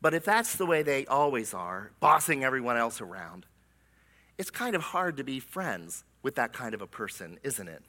But 0.00 0.14
if 0.14 0.24
that's 0.24 0.56
the 0.56 0.66
way 0.66 0.82
they 0.82 1.06
always 1.06 1.54
are, 1.54 1.92
bossing 2.00 2.44
everyone 2.44 2.76
else 2.76 3.00
around, 3.00 3.46
it's 4.38 4.50
kind 4.50 4.76
of 4.76 4.82
hard 4.82 5.16
to 5.16 5.24
be 5.24 5.40
friends 5.40 6.04
with 6.22 6.34
that 6.34 6.52
kind 6.52 6.74
of 6.74 6.82
a 6.82 6.86
person, 6.86 7.38
isn't 7.42 7.68
it? 7.68 7.82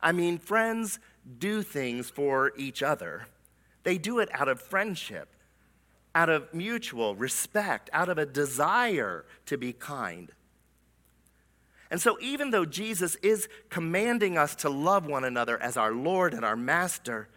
I 0.00 0.12
mean, 0.12 0.38
friends 0.38 0.98
do 1.38 1.62
things 1.62 2.10
for 2.10 2.52
each 2.56 2.82
other. 2.82 3.26
They 3.82 3.98
do 3.98 4.18
it 4.18 4.28
out 4.32 4.48
of 4.48 4.60
friendship, 4.60 5.28
out 6.14 6.28
of 6.28 6.52
mutual 6.54 7.14
respect, 7.14 7.90
out 7.92 8.08
of 8.08 8.18
a 8.18 8.26
desire 8.26 9.24
to 9.46 9.58
be 9.58 9.72
kind. 9.72 10.30
And 11.94 12.00
so, 12.00 12.18
even 12.20 12.50
though 12.50 12.64
Jesus 12.64 13.14
is 13.22 13.48
commanding 13.68 14.36
us 14.36 14.56
to 14.56 14.68
love 14.68 15.06
one 15.06 15.22
another 15.22 15.62
as 15.62 15.76
our 15.76 15.92
Lord 15.92 16.34
and 16.34 16.44
our 16.44 16.56
Master, 16.56 17.28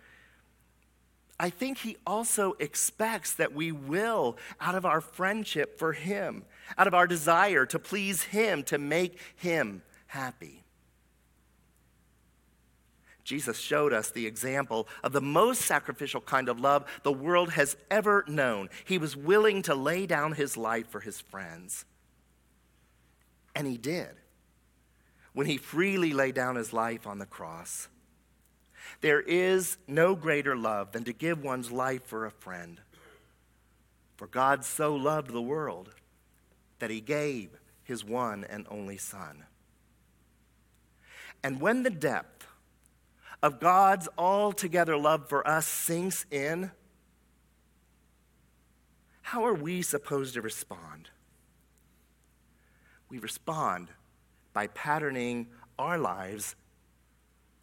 I 1.40 1.52
think 1.52 1.78
he 1.78 1.98
also 2.08 2.56
expects 2.60 3.34
that 3.36 3.54
we 3.54 3.72
will, 3.72 4.36
out 4.60 4.74
of 4.74 4.84
our 4.84 5.00
friendship 5.00 5.78
for 5.78 5.94
him, 5.94 6.44
out 6.76 6.88
of 6.88 6.96
our 6.96 7.06
desire 7.06 7.68
to 7.68 7.78
please 7.78 8.24
him, 8.24 8.64
to 8.64 8.80
make 8.80 9.20
him 9.36 9.84
happy. 10.08 10.64
Jesus 13.24 13.60
showed 13.60 13.94
us 13.94 14.10
the 14.10 14.26
example 14.26 14.88
of 15.04 15.12
the 15.12 15.22
most 15.22 15.62
sacrificial 15.62 16.22
kind 16.22 16.50
of 16.50 16.60
love 16.60 16.84
the 17.04 17.14
world 17.14 17.52
has 17.52 17.78
ever 17.92 18.26
known. 18.28 18.70
He 18.86 18.98
was 18.98 19.16
willing 19.16 19.62
to 19.62 19.76
lay 19.76 20.08
down 20.08 20.32
his 20.32 20.58
life 20.58 20.90
for 20.90 21.02
his 21.02 21.22
friends. 21.22 21.86
And 23.54 23.68
he 23.68 23.78
did 23.78 24.16
when 25.38 25.46
he 25.46 25.58
freely 25.58 26.14
laid 26.14 26.34
down 26.34 26.56
his 26.56 26.74
life 26.74 27.06
on 27.06 27.20
the 27.20 27.26
cross. 27.28 27.90
There 29.02 29.22
is 29.22 29.78
no 29.88 30.16
greater 30.16 30.58
love 30.58 30.94
than 30.94 31.04
to 31.04 31.14
give 31.14 31.44
one's 31.44 31.72
life 31.72 32.04
for 32.06 32.26
a 32.26 32.32
friend. 32.32 32.82
For 34.16 34.26
God 34.26 34.66
so 34.66 34.96
loved 34.96 35.30
the 35.30 35.40
world 35.40 35.94
that 36.80 36.90
he 36.90 37.02
gave 37.02 37.52
his 37.84 38.04
one 38.04 38.46
and 38.46 38.66
only 38.72 38.98
Son. 38.98 39.44
And 41.44 41.62
when 41.62 41.84
the 41.84 41.92
depth 41.92 42.48
of 43.44 43.60
God's 43.60 44.10
altogether 44.18 44.98
love 44.98 45.30
for 45.30 45.48
us 45.48 45.68
sinks 45.68 46.26
in, 46.32 46.72
how 49.22 49.46
are 49.46 49.54
we 49.54 49.84
supposed 49.84 50.34
to 50.34 50.42
respond? 50.42 51.12
We 53.08 53.20
respond 53.20 53.90
by 54.58 54.66
patterning 54.66 55.46
our 55.78 56.00
lives 56.00 56.56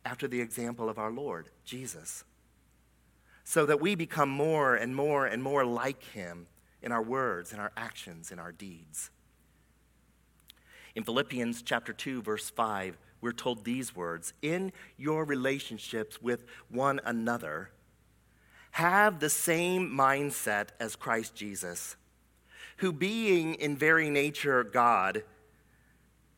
after 0.04 0.28
the 0.28 0.40
example 0.40 0.88
of 0.88 0.96
our 0.96 1.10
Lord, 1.10 1.48
Jesus, 1.64 2.22
so 3.42 3.66
that 3.66 3.80
we 3.80 3.96
become 3.96 4.28
more 4.28 4.76
and 4.76 4.94
more 4.94 5.26
and 5.26 5.42
more 5.42 5.64
like 5.64 6.04
him 6.04 6.46
in 6.82 6.92
our 6.92 7.02
words, 7.02 7.52
in 7.52 7.58
our 7.58 7.72
actions, 7.76 8.30
in 8.30 8.38
our 8.38 8.52
deeds. 8.52 9.10
In 10.94 11.02
Philippians 11.02 11.62
chapter 11.62 11.92
2 11.92 12.22
verse 12.22 12.48
5, 12.48 12.96
we're 13.20 13.32
told 13.32 13.64
these 13.64 13.96
words, 13.96 14.32
"In 14.40 14.72
your 14.96 15.24
relationships 15.24 16.22
with 16.22 16.44
one 16.68 17.00
another, 17.04 17.72
have 18.70 19.18
the 19.18 19.30
same 19.30 19.90
mindset 19.90 20.68
as 20.78 20.94
Christ 20.94 21.34
Jesus, 21.34 21.96
who 22.76 22.92
being 22.92 23.56
in 23.56 23.76
very 23.76 24.08
nature 24.10 24.62
God, 24.62 25.24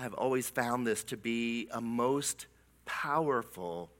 I've 0.00 0.14
always 0.14 0.48
found 0.48 0.86
this 0.86 1.04
to 1.04 1.16
be 1.18 1.68
a 1.70 1.80
most 1.80 2.46
powerful 2.86 3.90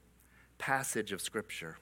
passage 0.57 1.11
of 1.11 1.21
Scripture. 1.21 1.77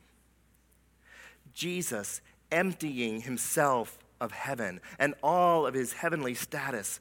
Jesus 1.53 2.19
emptying 2.51 3.21
himself 3.21 3.97
of 4.19 4.33
heaven 4.33 4.81
and 4.97 5.13
all 5.23 5.65
of 5.65 5.73
his 5.73 5.93
heavenly 5.93 6.33
status 6.33 6.99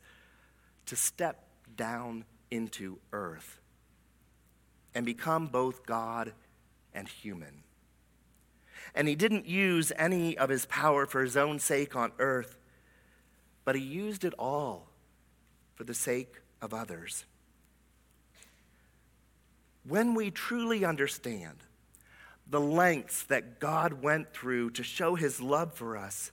to 0.87 0.95
step 0.95 1.49
down 1.77 2.25
into 2.53 2.99
earth 3.13 3.59
and 4.95 5.05
become 5.05 5.49
both 5.49 5.85
God 5.87 6.33
and 6.95 7.09
human. 7.09 7.65
And 8.95 9.09
he 9.09 9.17
didn't 9.17 9.47
use 9.47 9.91
any 9.97 10.39
of 10.39 10.51
his 10.51 10.67
power 10.67 11.05
for 11.05 11.21
his 11.23 11.37
own 11.37 11.59
sake 11.59 11.97
on 11.97 12.13
earth, 12.21 12.59
but 13.65 13.75
he 13.75 13.83
used 13.83 14.25
it 14.25 14.35
all 14.39 14.91
for 15.75 15.83
the 15.83 15.95
sake 15.95 16.37
of 16.61 16.75
others. 16.75 17.25
When 19.87 20.15
we 20.15 20.31
truly 20.31 20.85
understand 20.85 21.59
the 22.51 22.61
lengths 22.61 23.23
that 23.25 23.61
God 23.61 24.03
went 24.03 24.33
through 24.33 24.71
to 24.71 24.83
show 24.83 25.15
his 25.15 25.41
love 25.41 25.75
for 25.75 25.97
us, 25.97 26.33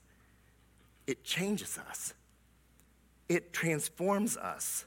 it 1.08 1.24
changes 1.24 1.78
us. 1.78 2.14
It 3.28 3.54
transforms 3.54 4.38
us. 4.38 4.86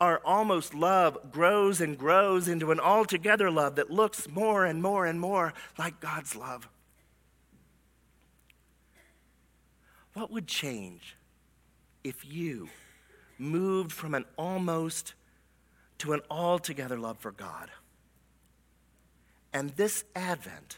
our 0.00 0.20
almost 0.24 0.74
love 0.74 1.32
grows 1.32 1.80
and 1.80 1.96
grows 1.96 2.48
into 2.48 2.70
an 2.70 2.78
altogether 2.80 3.50
love 3.50 3.76
that 3.76 3.90
looks 3.90 4.28
more 4.28 4.64
and 4.64 4.82
more 4.82 5.06
and 5.06 5.18
more 5.18 5.54
like 5.78 6.00
God's 6.00 6.36
love. 6.36 6.68
What 10.12 10.30
would 10.30 10.46
change 10.46 11.16
if 12.04 12.24
you 12.24 12.68
moved 13.38 13.92
from 13.92 14.14
an 14.14 14.24
almost 14.36 15.14
to 15.98 16.12
an 16.12 16.20
altogether 16.30 16.98
love 16.98 17.18
for 17.18 17.32
God? 17.32 17.70
And 19.52 19.70
this 19.70 20.04
Advent, 20.14 20.76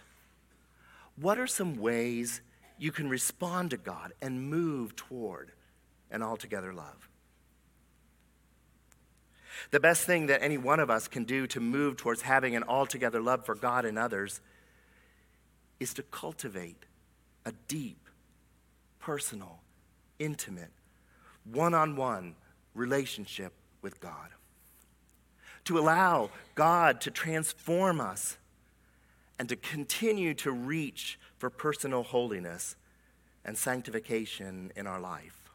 what 1.16 1.38
are 1.38 1.46
some 1.46 1.80
ways 1.80 2.40
you 2.78 2.92
can 2.92 3.08
respond 3.08 3.70
to 3.70 3.76
God 3.76 4.12
and 4.22 4.48
move 4.48 4.94
toward 4.94 5.50
an 6.10 6.22
altogether 6.22 6.72
love? 6.72 7.08
The 9.70 9.80
best 9.80 10.04
thing 10.04 10.26
that 10.26 10.42
any 10.42 10.56
one 10.56 10.80
of 10.80 10.90
us 10.90 11.08
can 11.08 11.24
do 11.24 11.46
to 11.48 11.60
move 11.60 11.96
towards 11.96 12.22
having 12.22 12.54
an 12.54 12.62
altogether 12.64 13.20
love 13.20 13.44
for 13.44 13.54
God 13.54 13.84
and 13.84 13.98
others 13.98 14.40
is 15.80 15.92
to 15.94 16.02
cultivate 16.02 16.84
a 17.44 17.52
deep, 17.66 18.08
personal, 19.00 19.60
intimate, 20.18 20.70
one 21.44 21.74
on 21.74 21.96
one 21.96 22.36
relationship 22.78 23.52
with 23.82 24.00
God. 24.00 24.30
To 25.64 25.78
allow 25.78 26.30
God 26.54 27.00
to 27.02 27.10
transform 27.10 28.00
us 28.00 28.38
and 29.38 29.48
to 29.48 29.56
continue 29.56 30.34
to 30.34 30.50
reach 30.50 31.18
for 31.36 31.50
personal 31.50 32.02
holiness 32.02 32.76
and 33.44 33.56
sanctification 33.56 34.72
in 34.76 34.86
our 34.86 35.00
life. 35.00 35.50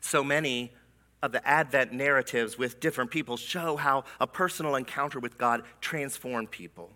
So 0.00 0.22
many 0.22 0.72
of 1.22 1.32
the 1.32 1.46
Advent 1.46 1.92
narratives 1.92 2.56
with 2.56 2.80
different 2.80 3.10
people 3.10 3.36
show 3.36 3.76
how 3.76 4.04
a 4.20 4.26
personal 4.26 4.76
encounter 4.76 5.18
with 5.18 5.36
God 5.36 5.62
transformed 5.80 6.50
people. 6.50 6.90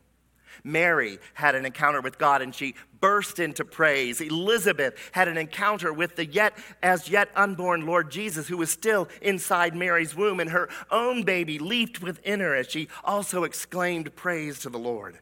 Mary 0.64 1.18
had 1.34 1.54
an 1.54 1.64
encounter 1.64 2.00
with 2.00 2.18
God 2.18 2.42
and 2.42 2.54
she 2.54 2.74
burst 3.00 3.38
into 3.38 3.64
praise. 3.64 4.20
Elizabeth 4.20 4.94
had 5.12 5.28
an 5.28 5.36
encounter 5.36 5.92
with 5.92 6.16
the 6.16 6.24
yet 6.24 6.56
as 6.82 7.08
yet 7.08 7.28
unborn 7.34 7.84
Lord 7.84 8.10
Jesus 8.10 8.48
who 8.48 8.56
was 8.56 8.70
still 8.70 9.08
inside 9.20 9.74
Mary's 9.74 10.14
womb 10.14 10.40
and 10.40 10.50
her 10.50 10.68
own 10.90 11.24
baby 11.24 11.58
leaped 11.58 12.00
within 12.00 12.40
her 12.40 12.54
as 12.54 12.68
she 12.68 12.88
also 13.04 13.44
exclaimed 13.44 14.14
praise 14.14 14.60
to 14.60 14.70
the 14.70 14.78
Lord. 14.78 15.18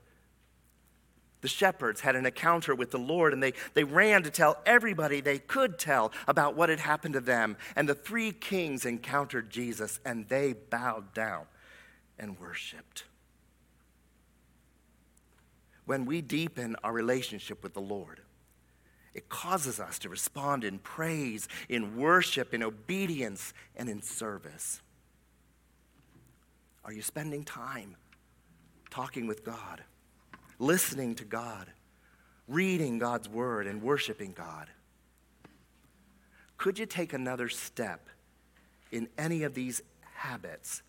The 1.40 1.49
shepherds 1.49 2.03
had 2.03 2.16
an 2.16 2.27
encounter 2.27 2.75
with 2.75 2.90
the 2.90 2.99
Lord 2.99 3.33
and 3.33 3.43
they, 3.43 3.55
they 3.73 3.85
ran 3.85 4.23
to 4.25 4.31
tell 4.31 4.59
everybody 4.66 5.21
they 5.21 5.38
could 5.38 5.79
tell 5.79 6.12
about 6.29 6.55
what 6.55 6.69
had 6.69 6.81
happened 6.81 7.14
to 7.14 7.21
them. 7.21 7.57
And 7.77 7.88
the 7.88 7.95
three 7.95 8.33
kings 8.33 8.85
encountered 8.85 9.49
Jesus 9.49 10.01
and 10.05 10.29
they 10.29 10.53
bowed 10.53 11.14
down 11.14 11.47
and 12.19 12.38
worshiped 12.38 13.05
when 15.90 16.05
we 16.05 16.22
deepen 16.22 16.76
our 16.85 16.92
relationship 16.92 17.64
with 17.64 17.74
the 17.74 17.81
Lord. 17.81 18.20
It 19.12 19.29
causes 19.29 19.81
us 19.81 19.98
to 19.98 20.09
respond 20.09 20.62
in 20.62 20.79
praise, 20.79 21.48
in 21.68 21.96
worship, 21.96 22.55
in 22.55 22.62
obedience, 22.62 23.53
and 23.74 23.88
in 23.88 24.00
service. 24.00 24.83
Are 26.85 26.92
you 26.92 27.03
spending 27.03 27.42
time 27.42 27.96
talking 28.88 29.26
with 29.26 29.44
God, 29.44 29.83
listening 30.61 31.16
to 31.16 31.24
God, 31.24 31.66
reading 32.46 33.00
God's 33.00 33.29
word, 33.29 33.66
and 33.66 33.83
worshiping 33.83 34.31
God? 34.31 34.68
Could 36.57 36.79
you 36.79 36.87
take 36.87 37.12
another 37.12 37.48
step 37.48 38.07
in 38.92 39.09
any 39.18 39.42
of 39.42 39.55
these 39.55 39.83
habits 40.14 40.83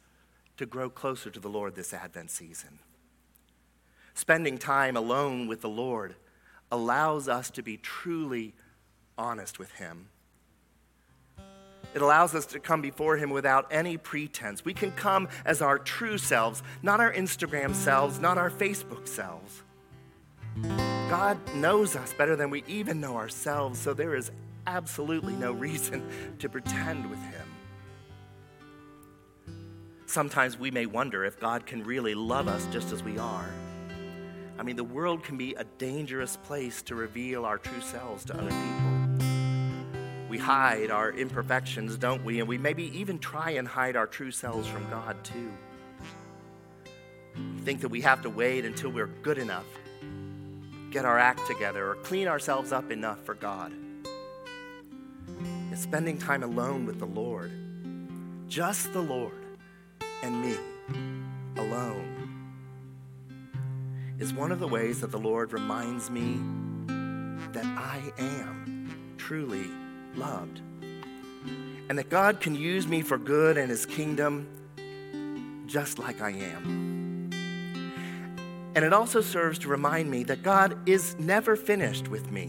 to 0.57 0.67
grow 0.67 0.91
closer 0.91 1.31
to 1.31 1.39
the 1.39 1.49
Lord 1.49 1.73
this 1.73 1.91
Advent 1.91 2.29
season? 2.29 2.77
Spending 4.21 4.60
time 4.60 4.95
alone 4.95 5.47
with 5.47 5.62
the 5.62 5.67
Lord 5.67 6.13
allows 6.71 7.27
us 7.27 7.49
to 7.49 7.63
be 7.63 7.77
truly 7.77 8.53
honest 9.17 9.57
with 9.57 9.71
Him. 9.71 10.10
It 11.95 12.03
allows 12.03 12.36
us 12.36 12.45
to 12.45 12.60
come 12.60 12.84
before 12.84 13.17
Him 13.17 13.31
without 13.31 13.65
any 13.71 13.97
pretense. 13.97 14.63
We 14.63 14.75
can 14.75 14.91
come 14.91 15.27
as 15.43 15.60
our 15.60 15.79
true 15.79 16.19
selves, 16.19 16.62
not 16.84 16.99
our 16.99 17.12
Instagram 17.12 17.73
selves, 17.73 18.19
not 18.19 18.38
our 18.38 18.51
Facebook 18.51 19.07
selves. 19.07 19.63
God 21.10 21.39
knows 21.55 21.95
us 21.95 22.13
better 22.13 22.36
than 22.36 22.51
we 22.51 22.63
even 22.67 23.01
know 23.01 23.15
ourselves, 23.15 23.79
so 23.79 23.95
there 23.95 24.15
is 24.15 24.29
absolutely 24.67 25.34
no 25.34 25.51
reason 25.51 26.07
to 26.38 26.47
pretend 26.47 27.10
with 27.10 27.19
Him. 27.23 27.47
Sometimes 30.05 30.60
we 30.60 30.69
may 30.69 30.86
wonder 30.86 31.25
if 31.25 31.39
God 31.39 31.65
can 31.65 31.84
really 31.84 32.13
love 32.13 32.47
us 32.47 32.67
just 32.67 32.91
as 32.91 33.01
we 33.01 33.17
are. 33.17 33.49
I 34.62 34.63
mean, 34.63 34.76
the 34.76 34.84
world 34.84 35.24
can 35.24 35.38
be 35.38 35.56
a 35.56 35.63
dangerous 35.63 36.38
place 36.38 36.84
to 36.84 36.93
reveal 36.93 37.45
our 37.45 37.58
true 37.58 37.82
selves 37.82 38.26
to 38.26 38.38
other 38.38 38.52
people. 38.52 39.28
We 40.30 40.38
hide 40.38 40.91
our 40.91 41.12
imperfections, 41.12 41.97
don't 41.97 42.24
we? 42.24 42.39
And 42.41 42.47
we 42.47 42.60
maybe 42.60 42.95
even 42.95 43.17
try 43.17 43.50
and 43.52 43.67
hide 43.67 43.95
our 43.95 44.06
true 44.06 44.30
selves 44.30 44.67
from 44.67 44.88
God, 44.91 45.17
too. 45.24 45.52
We 47.56 47.62
think 47.62 47.82
that 47.82 47.88
we 47.88 48.02
have 48.02 48.21
to 48.21 48.30
wait 48.30 48.63
until 48.63 48.91
we're 48.91 49.08
good 49.08 49.39
enough, 49.39 49.65
get 50.91 51.06
our 51.06 51.17
act 51.17 51.47
together, 51.47 51.89
or 51.89 51.95
clean 51.95 52.28
ourselves 52.28 52.71
up 52.71 52.91
enough 52.91 53.26
for 53.26 53.34
God. 53.34 53.74
It's 55.71 55.82
spending 55.82 56.19
time 56.19 56.43
alone 56.43 56.86
with 56.86 57.00
the 57.00 57.08
Lord, 57.08 57.52
just 58.47 58.93
the 58.93 59.02
Lord 59.02 59.58
and 60.21 60.39
me 60.39 60.56
alone 61.58 62.20
is 64.21 64.36
one 64.36 64.51
of 64.51 64.60
the 64.60 64.67
ways 64.67 65.01
that 65.01 65.10
the 65.10 65.17
Lord 65.17 65.51
reminds 65.51 66.12
me 66.12 66.39
that 67.53 67.65
I 67.65 67.99
am 68.19 69.15
truly 69.17 69.65
loved. 70.15 70.62
And 71.89 71.97
that 71.97 72.10
God 72.10 72.39
can 72.39 72.53
use 72.53 72.88
me 72.88 73.01
for 73.01 73.17
good 73.17 73.57
and 73.57 73.67
His 73.67 73.88
kingdom 73.88 74.47
just 75.65 75.97
like 75.97 76.21
I 76.21 76.29
am. 76.29 77.31
And 78.75 78.86
it 78.86 78.93
also 78.93 79.21
serves 79.21 79.57
to 79.60 79.67
remind 79.67 80.12
me 80.12 80.23
that 80.25 80.43
God 80.43 80.88
is 80.88 81.17
never 81.17 81.55
finished 81.55 82.07
with 82.07 82.31
me 82.31 82.47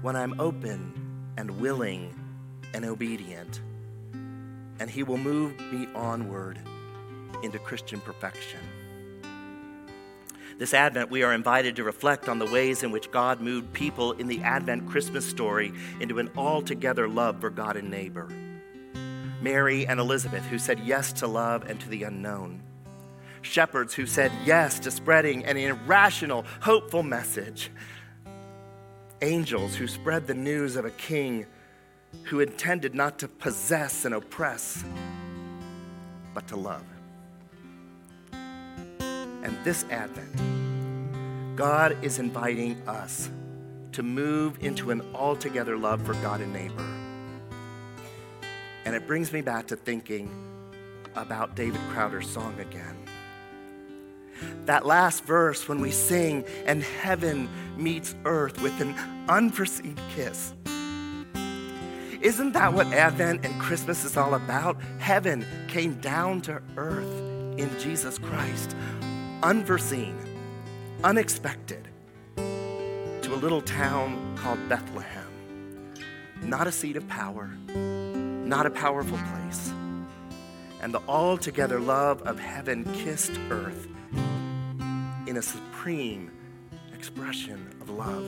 when 0.00 0.16
I'm 0.16 0.40
open 0.40 0.94
and 1.36 1.60
willing 1.60 2.18
and 2.72 2.86
obedient. 2.86 3.60
And 4.80 4.88
He 4.88 5.02
will 5.02 5.18
move 5.18 5.60
me 5.70 5.86
onward 5.94 6.58
into 7.42 7.58
Christian 7.58 8.00
perfection. 8.00 8.60
This 10.58 10.74
Advent, 10.74 11.10
we 11.10 11.22
are 11.22 11.32
invited 11.32 11.76
to 11.76 11.84
reflect 11.84 12.28
on 12.28 12.38
the 12.38 12.46
ways 12.46 12.82
in 12.82 12.90
which 12.90 13.10
God 13.10 13.40
moved 13.40 13.72
people 13.72 14.12
in 14.12 14.28
the 14.28 14.42
Advent 14.42 14.88
Christmas 14.88 15.28
story 15.28 15.72
into 16.00 16.18
an 16.18 16.30
altogether 16.36 17.08
love 17.08 17.40
for 17.40 17.50
God 17.50 17.76
and 17.76 17.90
neighbor. 17.90 18.28
Mary 19.40 19.86
and 19.86 19.98
Elizabeth, 19.98 20.44
who 20.46 20.58
said 20.58 20.78
yes 20.80 21.12
to 21.14 21.26
love 21.26 21.68
and 21.68 21.80
to 21.80 21.88
the 21.88 22.04
unknown. 22.04 22.62
Shepherds 23.40 23.92
who 23.94 24.06
said 24.06 24.30
yes 24.44 24.78
to 24.80 24.90
spreading 24.90 25.44
an 25.46 25.56
irrational, 25.56 26.44
hopeful 26.60 27.02
message. 27.02 27.70
Angels 29.20 29.74
who 29.74 29.88
spread 29.88 30.26
the 30.26 30.34
news 30.34 30.76
of 30.76 30.84
a 30.84 30.90
king 30.92 31.46
who 32.24 32.40
intended 32.40 32.94
not 32.94 33.18
to 33.18 33.26
possess 33.26 34.04
and 34.04 34.14
oppress, 34.14 34.84
but 36.34 36.46
to 36.48 36.56
love. 36.56 36.84
And 39.42 39.56
this 39.64 39.84
Advent, 39.90 41.56
God 41.56 41.96
is 42.02 42.18
inviting 42.18 42.80
us 42.88 43.30
to 43.92 44.02
move 44.02 44.58
into 44.64 44.90
an 44.90 45.02
altogether 45.14 45.76
love 45.76 46.02
for 46.02 46.14
God 46.14 46.40
and 46.40 46.52
neighbor. 46.52 46.86
And 48.84 48.94
it 48.94 49.06
brings 49.06 49.32
me 49.32 49.42
back 49.42 49.66
to 49.68 49.76
thinking 49.76 50.30
about 51.14 51.54
David 51.54 51.80
Crowder's 51.90 52.28
song 52.28 52.58
again. 52.58 52.96
That 54.66 54.86
last 54.86 55.24
verse 55.24 55.68
when 55.68 55.80
we 55.80 55.90
sing, 55.90 56.44
and 56.66 56.82
heaven 56.82 57.48
meets 57.76 58.14
earth 58.24 58.60
with 58.60 58.80
an 58.80 58.94
unforeseen 59.28 59.96
kiss. 60.14 60.52
Isn't 62.20 62.52
that 62.52 62.72
what 62.72 62.86
Advent 62.88 63.44
and 63.44 63.60
Christmas 63.60 64.04
is 64.04 64.16
all 64.16 64.34
about? 64.34 64.80
Heaven 64.98 65.44
came 65.68 65.94
down 66.00 66.40
to 66.42 66.62
earth 66.76 67.20
in 67.58 67.68
Jesus 67.78 68.18
Christ 68.18 68.74
unforeseen, 69.42 70.16
unexpected, 71.02 71.88
to 72.36 73.34
a 73.34 73.36
little 73.36 73.60
town 73.60 74.36
called 74.36 74.68
Bethlehem. 74.68 75.26
Not 76.42 76.68
a 76.68 76.72
seat 76.72 76.96
of 76.96 77.08
power, 77.08 77.46
not 77.46 78.66
a 78.66 78.70
powerful 78.70 79.18
place. 79.18 79.72
And 80.80 80.94
the 80.94 81.02
altogether 81.08 81.80
love 81.80 82.22
of 82.22 82.38
heaven 82.38 82.84
kissed 82.94 83.32
earth 83.50 83.88
in 85.26 85.36
a 85.36 85.42
supreme 85.42 86.30
expression 86.92 87.74
of 87.80 87.90
love. 87.90 88.24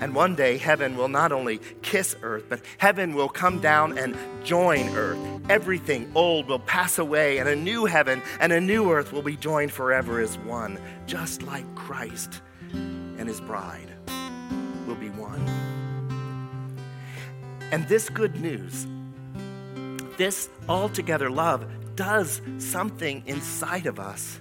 And 0.00 0.14
one 0.14 0.34
day, 0.34 0.58
heaven 0.58 0.96
will 0.96 1.08
not 1.08 1.32
only 1.32 1.60
kiss 1.82 2.16
earth, 2.22 2.44
but 2.48 2.60
heaven 2.78 3.14
will 3.14 3.28
come 3.28 3.60
down 3.60 3.98
and 3.98 4.16
join 4.44 4.88
earth. 4.96 5.18
Everything 5.48 6.10
old 6.14 6.48
will 6.48 6.58
pass 6.58 6.98
away, 6.98 7.38
and 7.38 7.48
a 7.48 7.56
new 7.56 7.84
heaven 7.84 8.22
and 8.40 8.52
a 8.52 8.60
new 8.60 8.90
earth 8.90 9.12
will 9.12 9.22
be 9.22 9.36
joined 9.36 9.72
forever 9.72 10.20
as 10.20 10.38
one, 10.38 10.78
just 11.06 11.42
like 11.42 11.64
Christ 11.74 12.40
and 12.72 13.28
his 13.28 13.40
bride 13.40 13.90
will 14.86 14.96
be 14.96 15.08
one. 15.10 15.40
And 17.72 17.88
this 17.88 18.10
good 18.10 18.36
news, 18.40 18.86
this 20.18 20.48
altogether 20.68 21.30
love, 21.30 21.66
does 21.96 22.40
something 22.58 23.22
inside 23.26 23.86
of 23.86 23.98
us. 23.98 24.40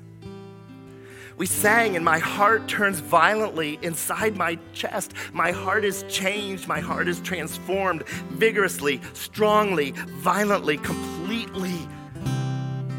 We 1.35 1.47
sang, 1.47 1.95
and 1.95 2.05
my 2.05 2.19
heart 2.19 2.67
turns 2.67 2.99
violently 2.99 3.79
inside 3.81 4.37
my 4.37 4.59
chest. 4.73 5.13
My 5.33 5.51
heart 5.51 5.83
is 5.83 6.03
changed. 6.07 6.67
My 6.67 6.79
heart 6.79 7.07
is 7.07 7.19
transformed 7.21 8.07
vigorously, 8.29 9.01
strongly, 9.13 9.91
violently, 9.91 10.77
completely 10.77 11.87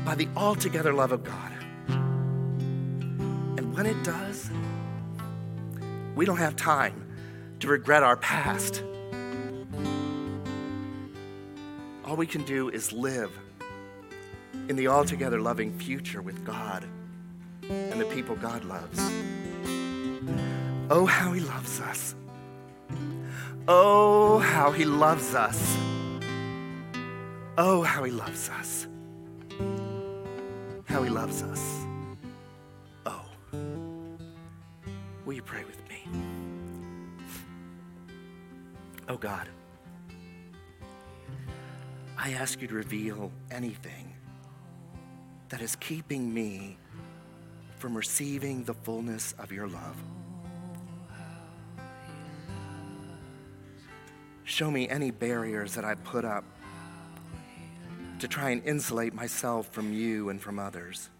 by 0.05 0.17
the 0.17 0.29
altogether 0.37 0.93
love 0.93 1.13
of 1.13 1.23
God. 1.23 1.53
And 3.57 3.73
when 3.77 3.87
it 3.87 4.03
does, 4.03 4.51
we 6.17 6.25
don't 6.25 6.39
have 6.39 6.57
time 6.57 7.07
to 7.61 7.69
regret 7.69 8.03
our 8.03 8.17
past. 8.17 8.83
All 12.05 12.17
we 12.17 12.27
can 12.27 12.43
do 12.43 12.69
is 12.69 12.93
live 12.93 13.31
in 14.69 14.77
the 14.77 14.89
altogether 14.89 15.41
loving 15.41 15.79
future 15.79 16.21
with 16.21 16.45
God 16.45 16.85
and 17.71 18.01
the 18.01 18.07
people 18.07 18.37
God 18.37 18.65
loves. 18.65 18.99
Oh, 20.91 21.07
how 21.07 21.33
He 21.33 21.41
loves 21.41 21.81
us. 21.81 22.15
Oh, 23.67 24.39
how 24.39 24.71
He 24.71 24.85
loves 24.85 25.35
us. 25.35 25.77
Oh, 27.57 27.83
how 27.83 28.05
He 28.05 28.11
loves 28.11 28.49
us. 28.51 28.87
How 30.87 31.03
He 31.03 31.11
loves 31.11 31.43
us. 31.43 31.87
Oh. 33.07 33.25
Will 35.25 35.35
you 35.35 35.43
pray 35.43 35.65
with 35.65 35.81
me? 35.89 36.07
Oh, 39.09 39.17
God. 39.17 39.49
I 42.19 42.33
ask 42.33 42.61
you 42.63 42.69
to 42.69 42.75
reveal 42.75 43.31
anything 43.51 44.15
that 45.49 45.61
is 45.61 45.77
keeping 45.77 46.33
me 46.33 46.79
from 47.85 47.95
receiving 47.95 48.65
the 48.65 48.73
fullness 48.73 49.35
of 49.39 49.53
your 49.53 49.69
love. 49.69 50.03
Show 54.45 54.71
me 54.71 54.89
any 54.89 55.11
barriers 55.11 55.75
that 55.75 55.85
I 55.85 55.95
put 55.97 56.25
up 56.25 56.45
to 58.21 58.27
try 58.27 58.49
and 58.49 58.65
insulate 58.65 59.13
myself 59.13 59.69
from 59.71 59.93
you 59.93 60.31
and 60.31 60.41
from 60.41 60.59
others. 60.59 61.11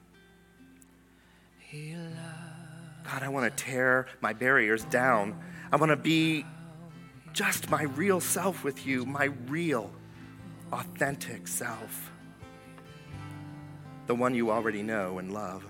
God, 1.71 3.23
I 3.23 3.29
want 3.29 3.55
to 3.55 3.63
tear 3.63 4.07
my 4.23 4.33
barriers 4.33 4.87
down. 4.87 5.39
I 5.71 5.77
want 5.77 5.91
to 5.91 5.97
be 5.97 6.47
just 7.35 7.69
my 7.69 7.83
real 7.83 8.21
self 8.21 8.65
with 8.65 8.87
you, 8.87 9.05
my 9.05 9.27
real, 9.49 9.91
authentic 10.73 11.47
self, 11.47 12.11
the 14.07 14.15
one 14.15 14.35
you 14.35 14.51
already 14.51 14.83
know 14.83 15.19
and 15.19 15.31
love. 15.31 15.63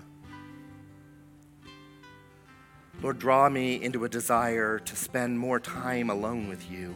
Lord, 3.05 3.19
draw 3.19 3.49
me 3.49 3.83
into 3.83 4.03
a 4.03 4.09
desire 4.09 4.79
to 4.79 4.95
spend 4.95 5.37
more 5.37 5.59
time 5.59 6.09
alone 6.09 6.49
with 6.49 6.71
you. 6.71 6.95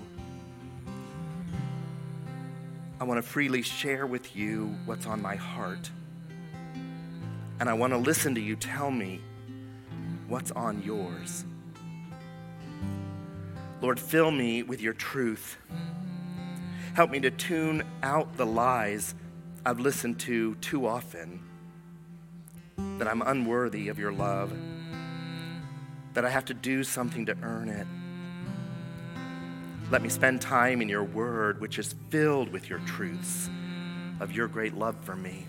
I 3.00 3.04
want 3.04 3.20
to 3.20 3.22
freely 3.22 3.62
share 3.62 4.08
with 4.08 4.36
you 4.36 4.76
what's 4.88 5.06
on 5.06 5.22
my 5.22 5.36
heart. 5.36 5.92
And 7.60 7.70
I 7.70 7.74
want 7.74 7.94
to 7.94 7.98
listen 7.98 8.34
to 8.34 8.42
you 8.42 8.56
tell 8.56 8.90
me 8.90 9.22
what's 10.28 10.50
on 10.50 10.82
yours. 10.82 11.46
Lord, 13.80 14.00
fill 14.00 14.32
me 14.32 14.64
with 14.64 14.82
your 14.82 14.94
truth. 14.94 15.58
Help 16.96 17.12
me 17.12 17.20
to 17.20 17.30
tune 17.30 17.84
out 18.02 18.36
the 18.36 18.48
lies 18.48 19.14
I've 19.64 19.80
listened 19.80 20.20
to 20.22 20.56
too 20.56 20.88
often 20.88 21.40
that 22.98 23.08
I'm 23.08 23.22
unworthy 23.22 23.90
of 23.90 24.00
your 24.00 24.12
love 24.12 24.52
that 26.14 26.26
I 26.26 26.30
have 26.30 26.46
to 26.46 26.54
do 26.54 26.84
something 26.84 27.26
to 27.28 27.38
earn 27.42 27.70
it. 27.70 27.88
Let 29.92 30.02
me 30.02 30.10
spend 30.10 30.42
time 30.42 30.82
in 30.82 30.90
your 30.90 31.04
word, 31.04 31.60
which 31.62 31.80
is 31.80 31.96
filled 32.10 32.52
with 32.52 32.70
your 32.70 32.80
truths 32.80 33.50
of 34.20 34.32
your 34.32 34.48
great 34.48 34.76
love 34.76 34.96
for 35.02 35.16
me. 35.16 35.48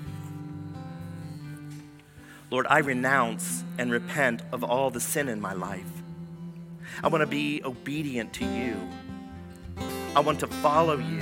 Lord, 2.51 2.67
I 2.69 2.79
renounce 2.79 3.65
and 3.79 3.93
repent 3.93 4.43
of 4.51 4.65
all 4.65 4.91
the 4.91 5.01
sin 5.01 5.29
in 5.29 5.41
my 5.41 5.53
life. 5.53 5.85
I 7.03 7.09
want 7.09 7.23
to 7.23 7.27
be 7.27 7.63
obedient 7.65 8.33
to 8.35 8.45
you. 8.45 8.77
I 10.17 10.21
want 10.21 10.41
to 10.41 10.47
follow 10.47 10.99
you. 10.99 11.21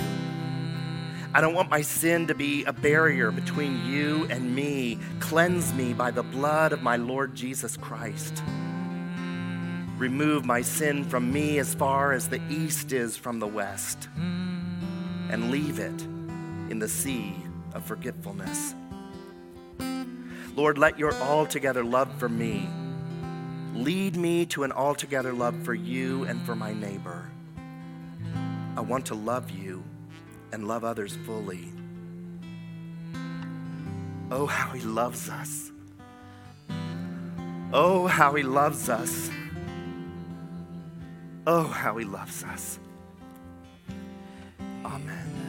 I 1.34 1.42
don't 1.42 1.54
want 1.54 1.68
my 1.68 1.82
sin 1.82 2.28
to 2.28 2.34
be 2.34 2.64
a 2.64 2.72
barrier 2.72 3.30
between 3.30 3.84
you 3.84 4.26
and 4.30 4.54
me. 4.54 4.98
Cleanse 5.20 5.74
me 5.74 5.92
by 5.92 6.10
the 6.10 6.22
blood 6.22 6.72
of 6.72 6.82
my 6.82 6.96
Lord 6.96 7.34
Jesus 7.34 7.76
Christ. 7.76 8.42
Remove 9.98 10.44
my 10.44 10.62
sin 10.62 11.04
from 11.04 11.32
me 11.32 11.58
as 11.58 11.74
far 11.74 12.12
as 12.12 12.28
the 12.28 12.40
east 12.48 12.92
is 12.92 13.16
from 13.16 13.40
the 13.40 13.46
west, 13.46 14.08
and 14.16 15.50
leave 15.50 15.78
it 15.78 16.02
in 16.70 16.78
the 16.78 16.88
sea 16.88 17.34
of 17.74 17.84
forgetfulness. 17.84 18.74
Lord, 20.54 20.78
let 20.78 20.98
your 20.98 21.12
altogether 21.14 21.84
love 21.84 22.12
for 22.18 22.28
me 22.28 22.68
lead 23.78 24.16
me 24.16 24.44
to 24.44 24.64
an 24.64 24.72
altogether 24.72 25.32
love 25.32 25.54
for 25.62 25.74
you 25.74 26.24
and 26.24 26.42
for 26.42 26.56
my 26.56 26.72
neighbor. 26.72 27.30
I 28.76 28.80
want 28.80 29.06
to 29.06 29.14
love 29.14 29.50
you 29.50 29.84
and 30.52 30.66
love 30.66 30.84
others 30.84 31.16
fully. 31.24 31.72
Oh, 34.30 34.46
how 34.46 34.72
he 34.72 34.80
loves 34.80 35.28
us. 35.28 35.70
Oh, 37.72 38.06
how 38.06 38.34
he 38.34 38.42
loves 38.42 38.88
us. 38.88 39.30
Oh, 41.50 41.62
how 41.62 41.96
he 41.96 42.04
loves 42.04 42.44
us. 42.44 42.78
Amen. 44.84 45.48